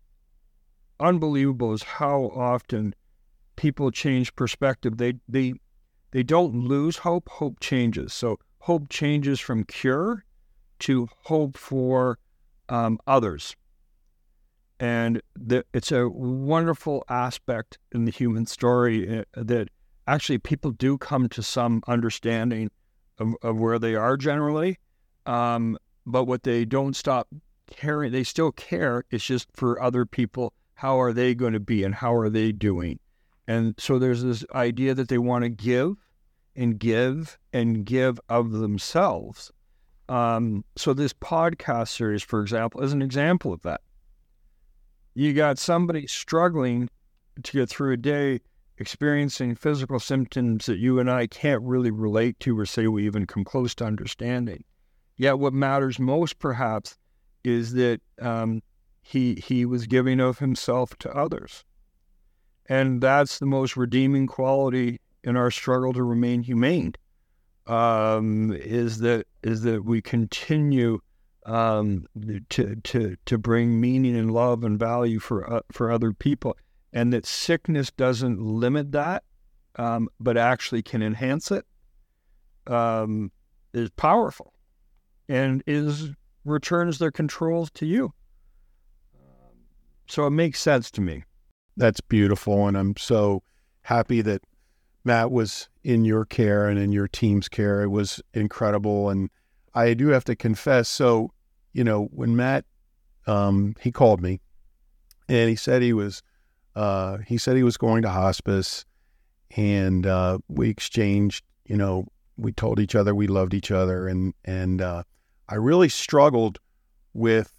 unbelievable 1.01 1.73
is 1.73 1.83
how 1.83 2.25
often 2.35 2.95
people 3.57 3.91
change 3.91 4.35
perspective. 4.35 4.99
They 4.99 5.15
they 5.29 5.55
they 6.11 6.23
don't 6.23 6.55
lose 6.55 6.99
hope. 6.99 7.29
Hope 7.29 7.61
changes. 7.61 8.13
So 8.13 8.39
hope 8.61 8.89
changes 8.89 9.41
from 9.41 9.65
cure 9.65 10.25
to 10.81 11.09
hope 11.25 11.57
for 11.57 12.19
um, 12.69 12.99
others. 13.07 13.57
And 14.83 15.23
the, 15.37 15.65
it's 15.73 15.93
a 15.93 16.09
wonderful 16.09 17.05
aspect 17.09 17.79
in 17.93 18.05
the 18.05 18.11
human 18.11 18.47
story 18.47 19.21
uh, 19.21 19.23
that 19.37 19.69
actually 20.09 20.39
people 20.39 20.73
do 20.73 20.99
come 20.99 21.29
to 21.29 21.41
some 21.41 21.85
understanding 21.87 22.69
of, 23.21 23.37
of 23.43 23.61
where 23.61 23.79
they 23.79 23.95
are 23.95 24.17
generally. 24.17 24.81
Um, 25.25 25.79
but 26.05 26.25
what 26.25 26.43
they 26.43 26.65
don't 26.65 26.97
stop 26.97 27.29
caring, 27.71 28.11
they 28.11 28.25
still 28.25 28.51
care. 28.51 29.05
It's 29.13 29.25
just 29.25 29.47
for 29.55 29.81
other 29.81 30.05
people 30.05 30.53
how 30.75 31.01
are 31.01 31.13
they 31.13 31.33
going 31.33 31.53
to 31.53 31.61
be 31.61 31.85
and 31.85 31.95
how 31.95 32.13
are 32.17 32.29
they 32.29 32.51
doing? 32.51 32.99
And 33.47 33.77
so 33.79 34.01
there's 34.01 34.25
this 34.25 34.45
idea 34.53 34.95
that 34.95 35.07
they 35.07 35.19
want 35.19 35.45
to 35.45 35.49
give 35.49 35.95
and 36.57 36.77
give 36.77 37.39
and 37.53 37.85
give 37.85 38.19
of 38.29 38.51
themselves. 38.51 39.53
Um, 40.09 40.65
so 40.75 40.93
this 40.93 41.13
podcast 41.13 41.91
series, 41.91 42.25
for 42.25 42.43
example, 42.43 42.83
is 42.83 42.93
an 42.93 43.01
example 43.01 43.53
of 43.53 43.63
that. 43.63 43.81
You 45.15 45.35
got 45.35 45.59
somebody 45.59 46.07
struggling 46.07 46.89
to 47.43 47.53
get 47.53 47.69
through 47.69 47.93
a 47.93 47.97
day 47.97 48.41
experiencing 48.79 49.55
physical 49.55 50.01
symptoms 50.01 50.67
that 50.67 50.79
you 50.79 50.99
and 50.99 51.11
I 51.11 51.27
can't 51.27 51.63
really 51.63 51.91
relate 51.91 52.41
to 52.41 52.59
or 52.59 52.67
say 52.67 52.87
we 52.87 53.07
even 53.07 53.27
come 53.27 53.45
close 53.45 53.75
to 53.77 53.85
understanding. 53.85 54.65
Yet, 55.17 55.39
what 55.39 55.53
matters 55.53 55.99
most, 55.99 56.39
perhaps, 56.39 56.97
is 57.45 57.75
that 57.75 58.01
um, 58.21 58.63
he 59.03 59.35
he 59.35 59.67
was 59.67 59.87
giving 59.87 60.21
of 60.21 60.39
himself 60.39 60.97
to 61.01 61.15
others. 61.15 61.65
And 62.67 63.01
that's 63.01 63.39
the 63.39 63.47
most 63.47 63.77
redeeming 63.77 64.27
quality 64.27 65.01
in 65.23 65.37
our 65.37 65.51
struggle 65.51 65.93
to 65.93 66.03
remain 66.03 66.43
humane. 66.43 66.95
Um, 67.67 68.53
is 68.53 68.99
that 68.99 69.27
is 69.43 69.63
that 69.63 69.85
we 69.85 70.01
continue 70.01 70.99
um, 71.47 72.07
to 72.51 72.77
to 72.77 73.17
to 73.25 73.39
bring 73.39 73.81
meaning 73.81 74.17
and 74.17 74.33
love 74.33 74.65
and 74.65 74.79
value 74.79 75.19
for 75.19 75.51
uh, 75.51 75.61
for 75.73 75.91
other 75.91 76.13
people, 76.13 76.57
and 76.93 77.13
that 77.13 77.27
sickness 77.27 77.91
doesn't 77.91 78.41
limit 78.41 78.93
that, 78.93 79.25
um, 79.77 80.09
but 80.21 80.37
actually 80.37 80.83
can 80.83 81.03
enhance 81.03 81.51
it. 81.51 81.65
Um, 82.67 83.33
is 83.73 83.91
powerful, 83.91 84.53
and 85.29 85.63
is 85.67 86.11
returns 86.45 86.99
their 86.99 87.11
controls 87.11 87.71
to 87.73 87.87
you. 87.87 88.13
So 90.09 90.27
it 90.27 90.31
makes 90.31 90.61
sense 90.61 90.91
to 90.93 91.01
me. 91.01 91.25
That's 91.77 92.01
beautiful. 92.01 92.67
And 92.67 92.77
I'm 92.77 92.97
so 92.97 93.43
happy 93.83 94.21
that 94.23 94.43
Matt 95.05 95.31
was 95.31 95.69
in 95.83 96.05
your 96.05 96.25
care 96.25 96.69
and 96.69 96.79
in 96.79 96.93
your 96.93 97.09
team's 97.09 97.49
care. 97.49 97.83
It 97.83 97.89
was 97.89 98.21
incredible. 98.35 99.09
And 99.09 99.31
I 99.75 99.95
do 99.95 100.09
have 100.09 100.25
to 100.25 100.37
confess. 100.37 100.89
So, 100.89 101.33
you 101.73 101.85
know, 101.85 102.05
when 102.13 102.37
Matt, 102.37 102.65
um, 103.27 103.75
he 103.81 103.93
called 103.93 104.21
me 104.21 104.41
and 105.29 105.49
he 105.49 105.57
said 105.57 105.83
he 105.83 105.93
was, 105.93 106.23
uh, 106.75 107.19
he 107.27 107.39
said 107.39 107.57
he 107.57 107.63
was 107.63 107.77
going 107.77 108.03
to 108.03 108.11
hospice 108.11 108.85
and, 109.57 110.07
uh, 110.07 110.39
we 110.49 110.69
exchanged, 110.69 111.45
you 111.65 111.77
know, 111.77 112.07
we 112.37 112.53
told 112.53 112.81
each 112.81 112.95
other 112.95 113.15
we 113.15 113.27
loved 113.27 113.55
each 113.55 113.71
other. 113.71 114.09
And, 114.09 114.35
and, 114.45 114.81
uh, 114.81 115.05
I 115.49 115.57
really 115.57 115.89
struggled 115.89 116.59
with 117.15 117.53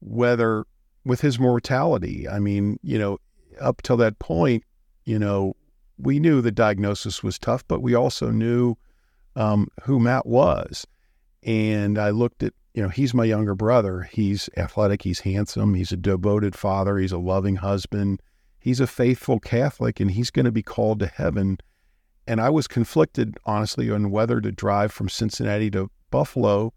whether 0.00 0.64
with 1.04 1.20
his 1.20 1.38
mortality. 1.38 2.28
I 2.28 2.38
mean, 2.38 2.78
you 2.82 2.98
know, 2.98 3.18
up 3.60 3.82
till 3.82 3.96
that 3.96 4.18
point, 4.18 4.62
you 5.04 5.18
know, 5.18 5.56
we 5.96 6.20
knew 6.20 6.40
the 6.40 6.52
diagnosis 6.52 7.22
was 7.22 7.38
tough, 7.38 7.66
but 7.66 7.82
we 7.82 7.94
also 7.94 8.30
knew 8.30 8.76
um, 9.34 9.68
who 9.82 9.98
Matt 9.98 10.26
was. 10.26 10.86
And 11.48 11.98
I 11.98 12.10
looked 12.10 12.42
at, 12.42 12.52
you 12.74 12.82
know, 12.82 12.90
he's 12.90 13.14
my 13.14 13.24
younger 13.24 13.54
brother. 13.54 14.02
He's 14.12 14.50
athletic, 14.58 15.00
he's 15.00 15.20
handsome, 15.20 15.72
he's 15.72 15.92
a 15.92 15.96
devoted 15.96 16.54
father, 16.54 16.98
he's 16.98 17.10
a 17.10 17.16
loving 17.16 17.56
husband, 17.56 18.20
he's 18.60 18.80
a 18.80 18.86
faithful 18.86 19.40
Catholic, 19.40 19.98
and 19.98 20.10
he's 20.10 20.28
going 20.30 20.44
to 20.44 20.52
be 20.52 20.62
called 20.62 20.98
to 20.98 21.06
heaven. 21.06 21.56
And 22.26 22.38
I 22.38 22.50
was 22.50 22.68
conflicted, 22.68 23.38
honestly, 23.46 23.90
on 23.90 24.10
whether 24.10 24.42
to 24.42 24.52
drive 24.52 24.92
from 24.92 25.08
Cincinnati 25.08 25.70
to 25.70 25.90
Buffalo 26.10 26.74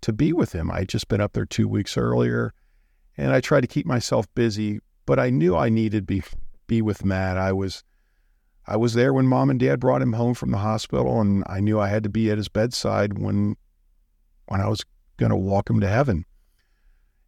to 0.00 0.12
be 0.14 0.32
with 0.32 0.54
him. 0.54 0.70
I 0.70 0.78
had 0.78 0.88
just 0.88 1.08
been 1.08 1.20
up 1.20 1.34
there 1.34 1.44
two 1.44 1.68
weeks 1.68 1.98
earlier 1.98 2.54
and 3.18 3.30
I 3.30 3.42
tried 3.42 3.60
to 3.60 3.66
keep 3.66 3.84
myself 3.84 4.26
busy, 4.34 4.80
but 5.04 5.18
I 5.18 5.28
knew 5.28 5.54
I 5.54 5.68
needed 5.68 6.08
to 6.08 6.14
be 6.14 6.22
be 6.66 6.80
with 6.80 7.04
Matt. 7.04 7.36
I 7.36 7.52
was 7.52 7.84
I 8.66 8.78
was 8.78 8.94
there 8.94 9.12
when 9.12 9.26
mom 9.26 9.50
and 9.50 9.60
dad 9.60 9.80
brought 9.80 10.00
him 10.00 10.14
home 10.14 10.32
from 10.32 10.50
the 10.50 10.58
hospital 10.58 11.20
and 11.20 11.44
I 11.46 11.60
knew 11.60 11.78
I 11.78 11.88
had 11.88 12.02
to 12.04 12.08
be 12.08 12.30
at 12.30 12.38
his 12.38 12.48
bedside 12.48 13.18
when 13.18 13.56
when 14.46 14.60
I 14.60 14.68
was 14.68 14.84
going 15.16 15.30
to 15.30 15.36
walk 15.36 15.70
him 15.70 15.80
to 15.80 15.88
heaven. 15.88 16.24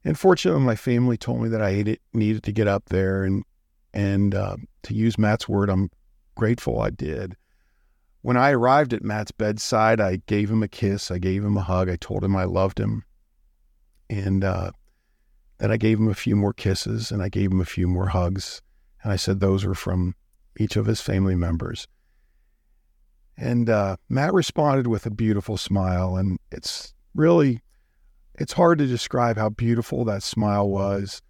And 0.04 0.18
fortunately, 0.18 0.62
my 0.62 0.76
family 0.76 1.16
told 1.16 1.42
me 1.42 1.48
that 1.48 1.62
I 1.62 1.98
needed 2.12 2.42
to 2.44 2.52
get 2.52 2.68
up 2.68 2.86
there 2.86 3.24
and 3.24 3.44
and 3.92 4.34
uh, 4.34 4.56
to 4.82 4.94
use 4.94 5.18
Matt's 5.18 5.48
word, 5.48 5.70
I'm 5.70 5.90
grateful 6.34 6.80
I 6.80 6.90
did. 6.90 7.34
When 8.20 8.36
I 8.36 8.50
arrived 8.50 8.92
at 8.92 9.02
Matt's 9.02 9.30
bedside, 9.30 10.00
I 10.00 10.16
gave 10.26 10.50
him 10.50 10.62
a 10.62 10.68
kiss, 10.68 11.10
I 11.10 11.18
gave 11.18 11.42
him 11.42 11.56
a 11.56 11.62
hug, 11.62 11.88
I 11.88 11.96
told 11.96 12.22
him 12.22 12.36
I 12.36 12.44
loved 12.44 12.78
him, 12.78 13.04
and 14.10 14.44
uh, 14.44 14.72
then 15.58 15.70
I 15.70 15.76
gave 15.76 15.98
him 15.98 16.08
a 16.08 16.14
few 16.14 16.36
more 16.36 16.52
kisses 16.52 17.10
and 17.10 17.22
I 17.22 17.28
gave 17.28 17.50
him 17.50 17.60
a 17.60 17.66
few 17.66 17.88
more 17.88 18.08
hugs. 18.08 18.62
And 19.02 19.12
I 19.12 19.16
said 19.16 19.40
those 19.40 19.64
were 19.64 19.74
from 19.74 20.14
each 20.58 20.76
of 20.76 20.86
his 20.86 21.00
family 21.00 21.34
members. 21.34 21.88
And 23.36 23.68
uh, 23.68 23.96
Matt 24.08 24.34
responded 24.34 24.86
with 24.86 25.06
a 25.06 25.10
beautiful 25.10 25.56
smile. 25.56 26.16
And 26.16 26.38
it's 26.50 26.94
really, 27.16 27.62
it's 28.34 28.52
hard 28.52 28.78
to 28.78 28.86
describe 28.86 29.36
how 29.36 29.48
beautiful 29.48 30.04
that 30.04 30.22
smile 30.22 30.68
was. 30.68 31.22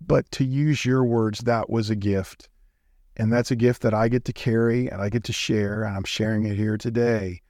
But 0.00 0.30
to 0.32 0.44
use 0.44 0.84
your 0.84 1.04
words, 1.04 1.40
that 1.40 1.68
was 1.68 1.90
a 1.90 1.96
gift. 1.96 2.48
And 3.16 3.32
that's 3.32 3.50
a 3.50 3.56
gift 3.56 3.82
that 3.82 3.92
I 3.92 4.08
get 4.08 4.24
to 4.26 4.32
carry 4.32 4.88
and 4.88 5.02
I 5.02 5.08
get 5.08 5.24
to 5.24 5.32
share, 5.32 5.82
and 5.82 5.96
I'm 5.96 6.04
sharing 6.04 6.46
it 6.46 6.56
here 6.56 6.78
today. 6.78 7.42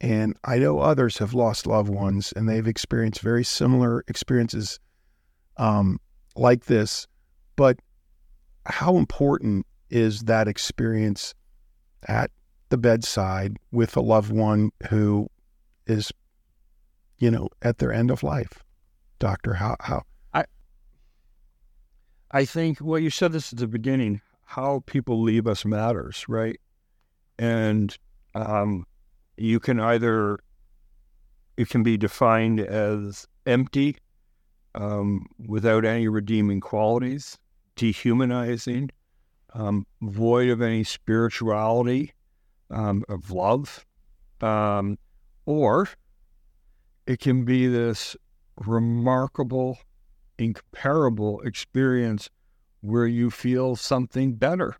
And 0.00 0.36
I 0.44 0.58
know 0.58 0.78
others 0.78 1.18
have 1.18 1.34
lost 1.34 1.66
loved 1.66 1.90
ones 1.90 2.32
and 2.34 2.48
they've 2.48 2.66
experienced 2.66 3.20
very 3.20 3.44
similar 3.44 4.04
experiences 4.08 4.78
um, 5.56 6.00
like 6.36 6.66
this. 6.66 7.06
But 7.56 7.80
how 8.64 8.96
important 8.96 9.66
is 9.90 10.22
that 10.22 10.48
experience 10.48 11.34
at 12.06 12.30
the 12.70 12.78
bedside 12.78 13.58
with 13.72 13.96
a 13.96 14.00
loved 14.00 14.32
one 14.32 14.70
who 14.88 15.28
is, 15.86 16.12
you 17.20 17.30
know, 17.30 17.48
at 17.62 17.78
their 17.78 17.92
end 17.92 18.10
of 18.10 18.22
life? 18.22 18.64
Doctor, 19.18 19.54
how, 19.54 19.76
how? 19.80 20.02
I, 20.34 20.44
I 22.30 22.44
think, 22.44 22.78
well, 22.80 22.98
you 22.98 23.10
said 23.10 23.32
this 23.32 23.52
at 23.52 23.58
the 23.58 23.66
beginning 23.68 24.20
how 24.44 24.82
people 24.86 25.22
leave 25.22 25.46
us 25.46 25.64
matters, 25.64 26.24
right? 26.28 26.58
And 27.38 27.96
um, 28.34 28.84
you 29.36 29.60
can 29.60 29.78
either 29.78 30.40
it 31.56 31.68
can 31.68 31.82
be 31.82 31.96
defined 31.96 32.58
as 32.58 33.28
empty, 33.46 33.96
um, 34.74 35.26
without 35.46 35.84
any 35.84 36.08
redeeming 36.08 36.60
qualities, 36.60 37.38
dehumanizing, 37.76 38.90
um, 39.52 39.86
void 40.00 40.48
of 40.48 40.62
any 40.62 40.84
spirituality, 40.84 42.12
um, 42.70 43.04
of 43.08 43.30
love, 43.30 43.84
um, 44.40 44.96
or 45.44 45.88
it 47.10 47.18
can 47.18 47.44
be 47.44 47.66
this 47.66 48.16
remarkable, 48.56 49.76
incomparable 50.38 51.40
experience 51.40 52.30
where 52.82 53.08
you 53.08 53.32
feel 53.32 53.74
something 53.74 54.34
better. 54.34 54.76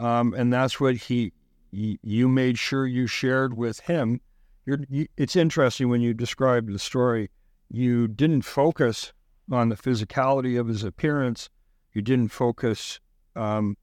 Um, 0.00 0.34
and 0.34 0.52
that's 0.52 0.80
what 0.80 0.96
he, 0.96 1.32
he, 1.70 2.00
you 2.02 2.28
made 2.28 2.58
sure 2.58 2.88
you 2.88 3.06
shared 3.06 3.56
with 3.56 3.78
him. 3.78 4.20
You, 4.66 5.06
it's 5.16 5.36
interesting 5.36 5.88
when 5.88 6.00
you 6.00 6.12
described 6.12 6.74
the 6.74 6.78
story, 6.80 7.30
you 7.70 8.08
didn't 8.08 8.42
focus 8.42 9.12
on 9.48 9.68
the 9.68 9.76
physicality 9.76 10.58
of 10.58 10.66
his 10.66 10.82
appearance. 10.82 11.48
You 11.92 12.02
didn't 12.02 12.32
focus 12.32 12.98
um, 13.36 13.76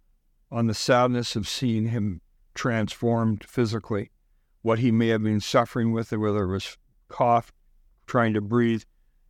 on 0.52 0.68
the 0.68 0.74
sadness 0.74 1.38
of 1.38 1.48
seeing 1.48 1.88
him 1.88 2.20
transformed 2.54 3.46
physically, 3.46 4.12
what 4.62 4.80
he 4.80 4.92
may 4.92 5.08
have 5.08 5.24
been 5.24 5.40
suffering 5.40 5.94
with, 5.94 6.12
whether 6.12 6.44
it 6.44 6.52
was 6.52 6.78
cough, 7.10 7.52
trying 8.08 8.34
to 8.34 8.42
breathe. 8.42 8.84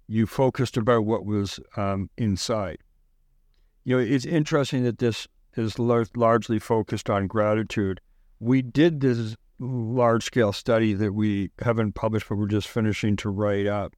You 0.08 0.26
focused 0.26 0.78
about 0.78 1.06
what 1.06 1.26
was 1.26 1.60
um, 1.78 2.10
inside 2.18 2.80
you 3.90 3.96
know, 3.96 4.04
it's 4.04 4.26
interesting 4.26 4.84
that 4.84 5.00
this 5.00 5.28
is 5.58 5.80
largely 5.80 6.60
focused 6.60 7.10
on 7.10 7.26
gratitude. 7.26 8.00
We 8.40 8.62
did 8.62 9.00
this 9.00 9.36
large 9.60 10.24
scale 10.24 10.54
study 10.54 10.94
that 10.94 11.14
we 11.14 11.50
haven't 11.60 11.96
published, 11.96 12.30
but 12.30 12.38
we're 12.38 12.46
just 12.46 12.68
finishing 12.68 13.16
to 13.18 13.30
write 13.30 13.66
up 13.66 13.96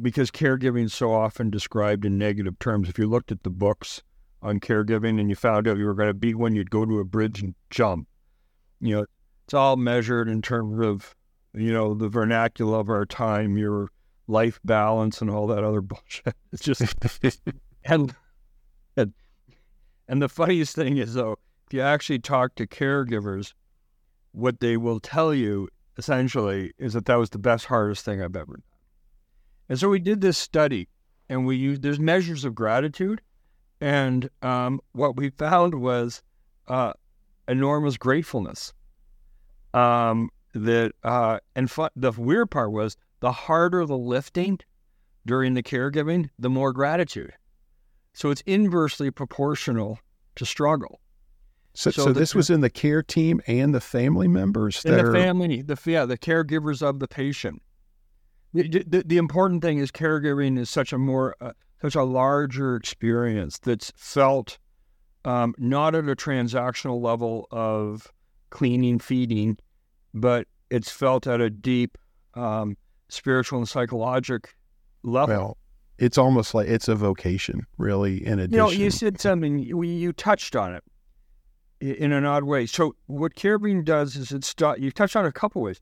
because 0.00 0.30
caregiving 0.30 0.84
is 0.84 0.92
so 0.92 1.12
often 1.12 1.48
described 1.48 2.04
in 2.04 2.18
negative 2.18 2.58
terms. 2.58 2.90
If 2.90 2.98
you 2.98 3.06
looked 3.08 3.32
at 3.32 3.42
the 3.42 3.48
books 3.48 4.02
on 4.42 4.60
caregiving 4.60 5.18
and 5.18 5.30
you 5.30 5.34
found 5.34 5.66
out 5.66 5.78
you 5.78 5.86
were 5.86 5.94
going 5.94 6.10
to 6.10 6.14
be 6.14 6.34
one, 6.34 6.54
you'd 6.54 6.70
go 6.70 6.84
to 6.84 6.98
a 7.00 7.04
bridge 7.04 7.40
and 7.40 7.54
jump. 7.70 8.08
You 8.80 8.96
know, 8.96 9.06
it's 9.46 9.54
all 9.54 9.76
measured 9.76 10.28
in 10.28 10.42
terms 10.42 10.84
of, 10.84 11.16
you 11.56 11.72
know, 11.72 11.94
the 11.94 12.08
vernacular 12.08 12.78
of 12.78 12.90
our 12.90 13.06
time, 13.06 13.56
your 13.56 13.88
life 14.28 14.60
balance, 14.64 15.20
and 15.20 15.30
all 15.30 15.46
that 15.48 15.64
other 15.64 15.80
bullshit. 15.82 16.34
It's 16.52 16.62
just, 16.62 16.82
and 17.84 18.14
and, 18.96 19.12
and 20.08 20.22
the 20.22 20.28
funniest 20.28 20.76
thing 20.76 20.98
is, 20.98 21.14
though, 21.14 21.36
if 21.66 21.74
you 21.74 21.80
actually 21.80 22.18
talk 22.18 22.54
to 22.56 22.66
caregivers, 22.66 23.54
what 24.32 24.60
they 24.60 24.76
will 24.76 25.00
tell 25.00 25.32
you 25.32 25.68
essentially 25.96 26.72
is 26.78 26.92
that 26.92 27.06
that 27.06 27.16
was 27.16 27.30
the 27.30 27.38
best, 27.38 27.64
hardest 27.64 28.04
thing 28.04 28.20
I've 28.20 28.36
ever 28.36 28.52
done. 28.52 28.62
And 29.68 29.78
so 29.78 29.88
we 29.88 29.98
did 29.98 30.20
this 30.20 30.38
study, 30.38 30.88
and 31.28 31.46
we 31.46 31.56
used 31.56 31.82
there's 31.82 31.98
measures 31.98 32.44
of 32.44 32.54
gratitude, 32.54 33.22
and 33.80 34.28
um, 34.42 34.80
what 34.92 35.16
we 35.16 35.30
found 35.30 35.74
was 35.74 36.22
uh, 36.68 36.92
enormous 37.48 37.96
gratefulness. 37.96 38.72
Um, 39.74 40.30
that 40.64 40.92
uh, 41.02 41.38
and 41.54 41.68
the 41.94 42.12
weird 42.12 42.50
part 42.50 42.72
was 42.72 42.96
the 43.20 43.32
harder 43.32 43.84
the 43.84 43.98
lifting 43.98 44.58
during 45.24 45.54
the 45.54 45.62
caregiving, 45.62 46.30
the 46.38 46.50
more 46.50 46.72
gratitude. 46.72 47.32
So 48.14 48.30
it's 48.30 48.42
inversely 48.46 49.10
proportional 49.10 49.98
to 50.36 50.46
struggle. 50.46 51.00
So, 51.74 51.90
so, 51.90 52.04
so 52.04 52.12
this 52.12 52.34
was 52.34 52.48
in 52.48 52.62
the 52.62 52.70
care 52.70 53.02
team 53.02 53.42
and 53.46 53.74
the 53.74 53.80
family 53.80 54.28
members. 54.28 54.82
In 54.84 54.96
the 54.96 55.04
are... 55.04 55.12
family, 55.12 55.60
the 55.60 55.78
yeah, 55.84 56.06
the 56.06 56.16
caregivers 56.16 56.80
of 56.80 57.00
the 57.00 57.08
patient. 57.08 57.60
The, 58.54 58.84
the, 58.86 59.02
the, 59.04 59.16
important 59.18 59.60
thing 59.60 59.78
is 59.78 59.90
caregiving 59.90 60.58
is 60.58 60.70
such 60.70 60.94
a 60.94 60.98
more 60.98 61.36
uh, 61.42 61.52
such 61.82 61.94
a 61.94 62.04
larger 62.04 62.76
experience 62.76 63.58
that's 63.58 63.92
felt 63.96 64.58
um, 65.26 65.54
not 65.58 65.94
at 65.94 66.08
a 66.08 66.16
transactional 66.16 67.02
level 67.02 67.46
of 67.50 68.10
cleaning, 68.48 68.98
feeding, 68.98 69.58
but 70.16 70.48
it's 70.70 70.90
felt 70.90 71.26
at 71.26 71.40
a 71.40 71.50
deep 71.50 71.96
um, 72.34 72.76
spiritual 73.08 73.58
and 73.58 73.68
psychological 73.68 74.50
level. 75.02 75.36
Well, 75.36 75.58
it's 75.98 76.18
almost 76.18 76.54
like 76.54 76.68
it's 76.68 76.88
a 76.88 76.94
vocation, 76.94 77.66
really. 77.78 78.26
In 78.26 78.38
addition, 78.38 78.52
you 78.52 78.58
know, 78.58 78.70
you 78.70 78.90
said 78.90 79.20
something. 79.20 79.58
You, 79.58 79.82
you 79.82 80.12
touched 80.12 80.56
on 80.56 80.74
it 80.74 80.84
in 81.80 82.12
an 82.12 82.24
odd 82.24 82.44
way. 82.44 82.66
So 82.66 82.96
what 83.06 83.34
caregiving 83.34 83.84
does 83.84 84.16
is 84.16 84.32
it 84.32 84.44
stop. 84.44 84.78
You 84.78 84.90
touched 84.90 85.16
on 85.16 85.24
it 85.24 85.28
a 85.28 85.32
couple 85.32 85.62
ways. 85.62 85.80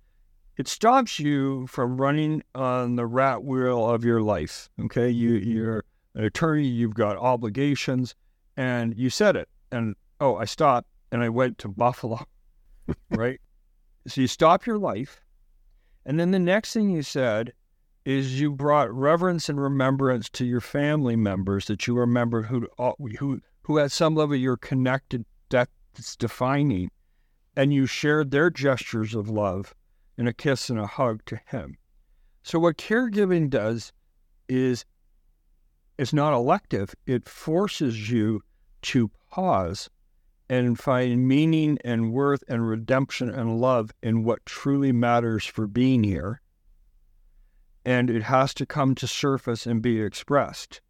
It 0.56 0.68
stops 0.68 1.18
you 1.18 1.66
from 1.66 2.00
running 2.00 2.42
on 2.54 2.94
the 2.94 3.06
rat 3.06 3.42
wheel 3.42 3.88
of 3.90 4.04
your 4.04 4.22
life. 4.22 4.68
Okay, 4.84 5.10
you 5.10 5.34
you're 5.34 5.84
an 6.14 6.24
attorney. 6.24 6.66
You've 6.66 6.94
got 6.94 7.16
obligations, 7.16 8.14
and 8.56 8.96
you 8.96 9.10
said 9.10 9.34
it. 9.36 9.48
And 9.72 9.96
oh, 10.20 10.36
I 10.36 10.44
stopped 10.44 10.88
and 11.10 11.22
I 11.22 11.28
went 11.28 11.58
to 11.58 11.68
Buffalo. 11.68 12.20
right. 13.10 13.40
So 14.06 14.20
you 14.20 14.26
stop 14.26 14.66
your 14.66 14.78
life, 14.78 15.20
and 16.04 16.20
then 16.20 16.30
the 16.30 16.38
next 16.38 16.72
thing 16.72 16.90
you 16.90 17.02
said 17.02 17.52
is 18.04 18.38
you 18.38 18.52
brought 18.52 18.92
reverence 18.92 19.48
and 19.48 19.58
remembrance 19.58 20.28
to 20.28 20.44
your 20.44 20.60
family 20.60 21.16
members 21.16 21.66
that 21.66 21.86
you 21.86 21.94
remember 21.94 22.42
who 22.42 22.68
uh, 22.78 22.92
who 23.18 23.40
who 23.62 23.78
at 23.78 23.92
some 23.92 24.14
level 24.14 24.36
you're 24.36 24.58
connected 24.58 25.24
that's 25.48 26.16
defining, 26.16 26.90
and 27.56 27.72
you 27.72 27.86
shared 27.86 28.30
their 28.30 28.50
gestures 28.50 29.14
of 29.14 29.30
love 29.30 29.74
and 30.18 30.28
a 30.28 30.32
kiss 30.32 30.68
and 30.68 30.78
a 30.78 30.86
hug 30.86 31.24
to 31.26 31.40
him. 31.46 31.76
So 32.42 32.58
what 32.58 32.76
caregiving 32.76 33.48
does 33.48 33.92
is 34.48 34.84
it's 35.98 36.12
not 36.12 36.34
elective. 36.34 36.94
It 37.06 37.28
forces 37.28 38.10
you 38.10 38.42
to 38.82 39.10
pause 39.30 39.88
and 40.48 40.78
find 40.78 41.26
meaning 41.26 41.78
and 41.84 42.12
worth 42.12 42.44
and 42.48 42.68
redemption 42.68 43.30
and 43.30 43.60
love 43.60 43.90
in 44.02 44.24
what 44.24 44.44
truly 44.44 44.92
matters 44.92 45.44
for 45.46 45.66
being 45.66 46.04
here 46.04 46.40
and 47.84 48.08
it 48.08 48.24
has 48.24 48.54
to 48.54 48.66
come 48.66 48.94
to 48.94 49.06
surface 49.06 49.66
and 49.66 49.82
be 49.82 50.00
expressed. 50.00 50.80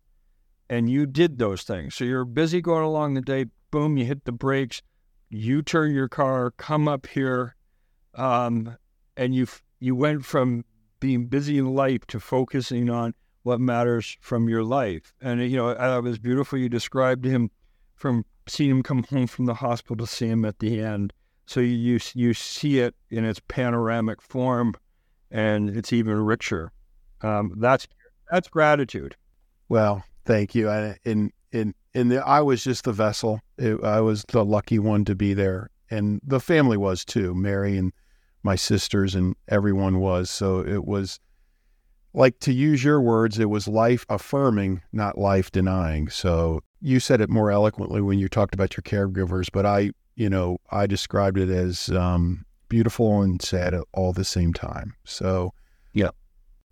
And 0.70 0.88
you 0.88 1.06
did 1.06 1.38
those 1.38 1.62
things. 1.62 1.94
So 1.94 2.04
you're 2.04 2.24
busy 2.24 2.60
going 2.60 2.84
along 2.84 3.14
the 3.14 3.20
day, 3.20 3.46
boom, 3.70 3.96
you 3.96 4.04
hit 4.04 4.24
the 4.24 4.32
brakes, 4.32 4.80
you 5.28 5.62
turn 5.62 5.92
your 5.92 6.08
car, 6.08 6.52
come 6.52 6.86
up 6.88 7.06
here, 7.06 7.56
um, 8.14 8.76
and 9.16 9.34
you 9.34 9.46
you 9.80 9.94
went 9.94 10.24
from 10.24 10.64
being 11.00 11.26
busy 11.26 11.58
in 11.58 11.74
life 11.74 12.06
to 12.06 12.20
focusing 12.20 12.88
on 12.88 13.14
what 13.42 13.60
matters 13.60 14.16
from 14.20 14.48
your 14.48 14.62
life. 14.62 15.12
And 15.20 15.40
you 15.42 15.56
know, 15.56 15.70
it 15.70 16.02
was 16.02 16.18
beautiful. 16.18 16.58
You 16.58 16.68
described 16.68 17.24
him 17.24 17.50
from 17.94 18.24
seeing 18.46 18.70
him 18.70 18.82
come 18.82 19.04
home 19.04 19.26
from 19.26 19.46
the 19.46 19.54
hospital 19.54 19.96
to 19.96 20.06
see 20.06 20.28
him 20.28 20.44
at 20.44 20.58
the 20.58 20.80
end. 20.80 21.12
So 21.46 21.60
you 21.60 21.98
you 22.14 22.34
see 22.34 22.80
it 22.80 22.94
in 23.10 23.24
its 23.24 23.40
panoramic 23.48 24.22
form, 24.22 24.74
and 25.30 25.70
it's 25.70 25.92
even 25.92 26.16
richer. 26.24 26.72
Um, 27.20 27.54
that's 27.58 27.86
that's 28.30 28.48
gratitude. 28.48 29.16
Well, 29.68 30.04
thank 30.24 30.54
you. 30.54 30.70
I, 30.70 30.96
in 31.04 31.32
in 31.52 31.74
in 31.92 32.08
the, 32.08 32.26
I 32.26 32.40
was 32.40 32.64
just 32.64 32.84
the 32.84 32.92
vessel. 32.92 33.40
It, 33.58 33.82
I 33.84 34.00
was 34.00 34.24
the 34.28 34.44
lucky 34.44 34.78
one 34.78 35.04
to 35.04 35.14
be 35.14 35.34
there, 35.34 35.70
and 35.90 36.20
the 36.24 36.40
family 36.40 36.76
was 36.76 37.04
too. 37.04 37.34
Mary 37.34 37.76
and 37.76 37.92
my 38.42 38.56
sisters 38.56 39.14
and 39.14 39.34
everyone 39.48 40.00
was. 40.00 40.30
So 40.30 40.60
it 40.60 40.84
was 40.84 41.18
like 42.12 42.38
to 42.40 42.52
use 42.52 42.84
your 42.84 43.00
words, 43.00 43.38
it 43.38 43.50
was 43.50 43.66
life 43.66 44.06
affirming, 44.08 44.82
not 44.92 45.18
life 45.18 45.50
denying. 45.50 46.08
So 46.08 46.62
you 46.84 47.00
said 47.00 47.22
it 47.22 47.30
more 47.30 47.50
eloquently 47.50 48.02
when 48.02 48.18
you 48.18 48.28
talked 48.28 48.52
about 48.52 48.76
your 48.76 48.82
caregivers, 48.82 49.48
but 49.50 49.64
I, 49.64 49.92
you 50.16 50.28
know, 50.28 50.58
I 50.70 50.86
described 50.86 51.38
it 51.38 51.48
as 51.48 51.88
um, 51.88 52.44
beautiful 52.68 53.22
and 53.22 53.40
sad 53.40 53.72
at 53.72 53.84
all 53.94 54.12
the 54.12 54.22
same 54.22 54.52
time. 54.52 54.94
So, 55.04 55.54
yeah, 55.94 56.10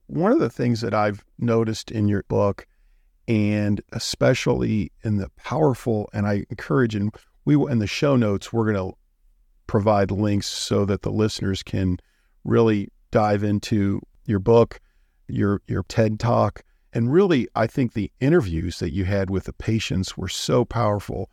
one 0.08 0.30
of 0.30 0.38
the 0.38 0.50
things 0.50 0.82
that 0.82 0.92
I've 0.92 1.24
noticed 1.38 1.90
in 1.90 2.08
your 2.08 2.24
book, 2.28 2.66
and 3.26 3.80
especially 3.92 4.92
in 5.02 5.16
the 5.16 5.30
powerful, 5.36 6.10
and 6.12 6.26
I 6.26 6.44
encourage, 6.50 6.94
and 6.94 7.10
we 7.46 7.54
in 7.54 7.78
the 7.78 7.86
show 7.86 8.14
notes 8.14 8.52
we're 8.52 8.70
going 8.70 8.90
to 8.90 8.96
provide 9.66 10.10
links 10.10 10.46
so 10.46 10.84
that 10.84 11.00
the 11.00 11.10
listeners 11.10 11.62
can 11.62 11.96
really 12.44 12.88
dive 13.12 13.42
into 13.42 14.02
your 14.26 14.40
book, 14.40 14.78
your 15.26 15.62
your 15.66 15.84
TED 15.84 16.20
talk, 16.20 16.64
and 16.92 17.12
really 17.12 17.48
I 17.54 17.66
think 17.66 17.92
the 17.92 18.10
interviews 18.20 18.78
that 18.78 18.92
you 18.92 19.04
had 19.04 19.30
with 19.30 19.44
the 19.44 19.52
patients 19.52 20.16
were 20.16 20.28
so 20.28 20.64
powerful. 20.64 21.30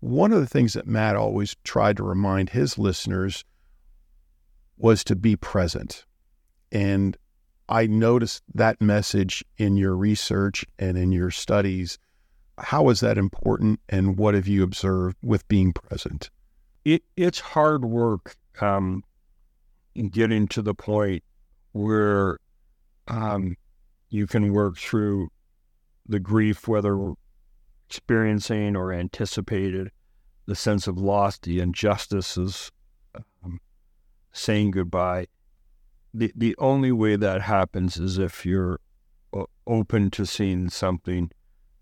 One 0.00 0.32
of 0.32 0.40
the 0.40 0.46
things 0.46 0.74
that 0.74 0.86
Matt 0.86 1.16
always 1.16 1.56
tried 1.64 1.96
to 1.96 2.02
remind 2.02 2.50
his 2.50 2.78
listeners 2.78 3.44
was 4.76 5.02
to 5.04 5.16
be 5.16 5.34
present. 5.34 6.04
And 6.70 7.16
I 7.68 7.86
noticed 7.86 8.42
that 8.54 8.80
message 8.80 9.44
in 9.56 9.76
your 9.76 9.94
research 9.96 10.64
and 10.78 10.96
in 10.96 11.12
your 11.12 11.30
studies. 11.30 11.98
How 12.58 12.88
is 12.88 13.00
that 13.00 13.18
important, 13.18 13.80
and 13.88 14.16
what 14.16 14.34
have 14.34 14.48
you 14.48 14.62
observed 14.62 15.16
with 15.22 15.46
being 15.48 15.72
present? 15.72 16.30
It, 16.84 17.02
it's 17.16 17.40
hard 17.40 17.84
work 17.84 18.36
um, 18.60 19.04
getting 20.10 20.48
to 20.48 20.62
the 20.62 20.74
point 20.74 21.22
where 21.72 22.38
um, 23.06 23.56
you 24.08 24.26
can 24.26 24.52
work 24.52 24.78
through 24.78 25.28
the 26.06 26.20
grief, 26.20 26.66
whether 26.66 27.12
experiencing 27.88 28.76
or 28.76 28.92
anticipated, 28.92 29.90
the 30.46 30.54
sense 30.54 30.86
of 30.86 30.98
loss, 30.98 31.38
the 31.38 31.60
injustices, 31.60 32.70
um, 33.14 33.60
saying 34.32 34.70
goodbye 34.70 35.26
the 36.14 36.32
the 36.34 36.54
only 36.58 36.92
way 36.92 37.16
that 37.16 37.42
happens 37.42 37.96
is 37.96 38.18
if 38.18 38.44
you're 38.44 38.80
open 39.66 40.10
to 40.10 40.24
seeing 40.24 40.70
something 40.70 41.30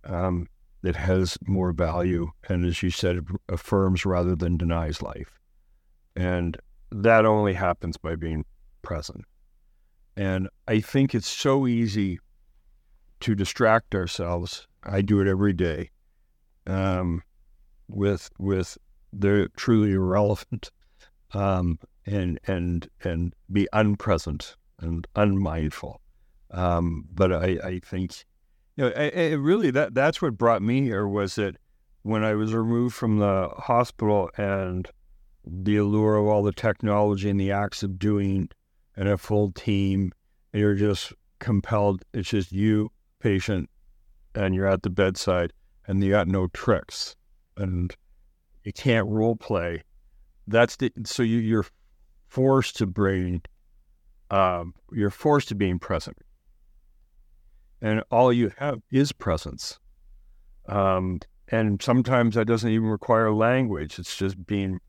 um, 0.05 0.49
that 0.83 0.97
has 0.97 1.39
more 1.47 1.73
value, 1.73 2.31
and 2.49 2.65
as 2.67 2.83
you 2.83 2.91
said, 2.91 3.25
affirms 3.49 4.05
rather 4.05 4.35
than 4.35 4.57
denies 4.57 5.03
life, 5.03 5.39
and 6.15 6.57
that 6.91 7.25
only 7.25 7.55
happens 7.55 7.97
by 7.97 8.17
being 8.17 8.45
present. 8.83 9.25
And 10.17 10.49
I 10.67 10.81
think 10.81 11.15
it's 11.15 11.29
so 11.29 11.67
easy 11.67 12.19
to 13.21 13.35
distract 13.35 13.95
ourselves. 13.95 14.67
I 14.83 15.03
do 15.03 15.21
it 15.21 15.27
every 15.27 15.53
day 15.53 15.91
um, 16.67 17.23
with 17.89 18.31
with 18.39 18.79
the 19.13 19.51
truly 19.57 19.93
irrelevant 19.93 20.71
um, 21.33 21.79
and 22.07 22.39
and 22.47 22.89
and 23.03 23.35
be 23.53 23.69
unpresent 23.73 24.57
and 24.81 25.07
unmindful. 25.17 26.01
Um, 26.51 27.07
but 27.13 27.33
I, 27.33 27.59
I 27.63 27.81
think, 27.81 28.25
you 28.77 28.85
know, 28.85 28.93
I, 28.97 29.11
I 29.15 29.33
really 29.33 29.71
that 29.73 29.95
that's 29.95 30.23
what 30.23 30.39
brought 30.39 30.63
me 30.63 30.83
here 30.83 31.07
was 31.07 31.35
that 31.35 31.57
when 32.03 32.23
I 32.23 32.35
was 32.35 32.55
removed 32.55 32.95
from 32.95 33.19
the 33.19 33.49
hospital 33.57 34.31
and 34.37 34.89
the 35.45 35.77
allure 35.77 36.17
of 36.17 36.27
all 36.27 36.43
the 36.43 36.53
technology 36.53 37.29
and 37.29 37.41
the 37.41 37.51
acts 37.51 37.83
of 37.83 37.99
doing 37.99 38.49
and 38.97 39.09
a 39.09 39.19
full 39.19 39.53
team, 39.53 40.13
and 40.53 40.61
you're 40.61 40.75
just 40.75 41.13
compelled. 41.39 42.03
It's 42.15 42.31
just 42.31 42.53
you, 42.53 42.91
patient, 43.21 43.69
and 44.35 44.55
you're 44.55 44.67
at 44.67 44.83
the 44.83 44.91
bedside, 44.91 45.53
and 45.87 46.03
you 46.03 46.11
got 46.11 46.29
no 46.29 46.49
tricks, 46.49 47.17
and 47.57 47.95
you 48.65 48.73
can't 48.73 49.09
role 49.09 49.37
play. 49.37 49.83
That's 50.47 50.77
the 50.77 50.93
so 51.05 51.23
you, 51.23 51.39
you're 51.39 51.67
forced 52.29 52.77
to 52.77 52.87
bring, 52.87 53.43
um, 54.31 54.75
you're 54.93 55.11
forced 55.11 55.49
to 55.49 55.55
being 55.55 55.79
present. 55.79 56.17
And 57.81 58.03
all 58.11 58.33
you 58.33 58.53
have 58.59 58.81
is 58.91 59.13
presence. 59.13 59.79
Um, 60.69 61.21
and 61.49 61.81
sometimes 61.81 62.35
that 62.35 62.47
doesn't 62.47 62.71
even 62.71 62.89
require 62.89 63.33
language. 63.33 63.99
It's 63.99 64.17
just 64.17 64.47
being 64.47 64.81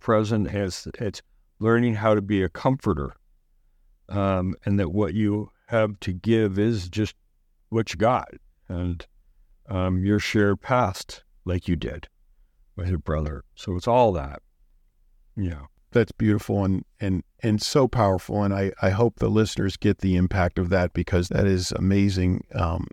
present. 0.00 0.48
It's, 0.48 0.86
it's 1.00 1.22
learning 1.60 1.94
how 1.94 2.14
to 2.14 2.20
be 2.20 2.42
a 2.42 2.48
comforter. 2.48 3.14
Um, 4.08 4.54
and 4.64 4.78
that 4.78 4.92
what 4.92 5.14
you 5.14 5.50
have 5.68 5.98
to 6.00 6.12
give 6.12 6.58
is 6.58 6.88
just 6.88 7.14
what 7.70 7.92
you 7.92 7.98
got. 7.98 8.28
And 8.68 9.06
um, 9.68 10.04
your 10.04 10.18
shared 10.18 10.60
past, 10.60 11.24
like 11.44 11.68
you 11.68 11.76
did 11.76 12.08
with 12.76 12.88
your 12.88 12.98
brother. 12.98 13.44
So 13.54 13.76
it's 13.76 13.88
all 13.88 14.12
that. 14.12 14.42
Yeah 15.36 15.62
that's 15.94 16.12
beautiful 16.12 16.64
and 16.64 16.84
and 17.00 17.22
and 17.42 17.62
so 17.62 17.88
powerful 17.88 18.42
and 18.42 18.52
I, 18.52 18.72
I 18.82 18.90
hope 18.90 19.18
the 19.18 19.30
listeners 19.30 19.78
get 19.78 19.98
the 19.98 20.16
impact 20.16 20.58
of 20.58 20.68
that 20.68 20.92
because 20.92 21.28
that 21.28 21.46
is 21.46 21.72
amazing 21.72 22.44
um, 22.54 22.88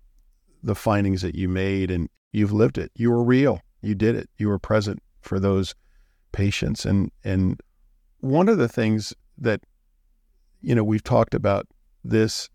the 0.63 0.75
findings 0.75 1.21
that 1.23 1.35
you 1.35 1.49
made 1.49 1.91
and 1.91 2.07
you've 2.31 2.53
lived 2.53 2.77
it 2.77 2.91
you 2.95 3.11
were 3.11 3.23
real 3.23 3.59
you 3.81 3.95
did 3.95 4.15
it 4.15 4.29
you 4.37 4.47
were 4.47 4.59
present 4.59 5.01
for 5.21 5.39
those 5.39 5.75
patients 6.31 6.85
and 6.85 7.11
and 7.25 7.59
one 8.19 8.47
of 8.47 8.57
the 8.57 8.69
things 8.69 9.13
that 9.37 9.61
you 10.61 10.75
know 10.75 10.83
we've 10.83 11.03
talked 11.03 11.33
about 11.33 11.67
this 12.03 12.49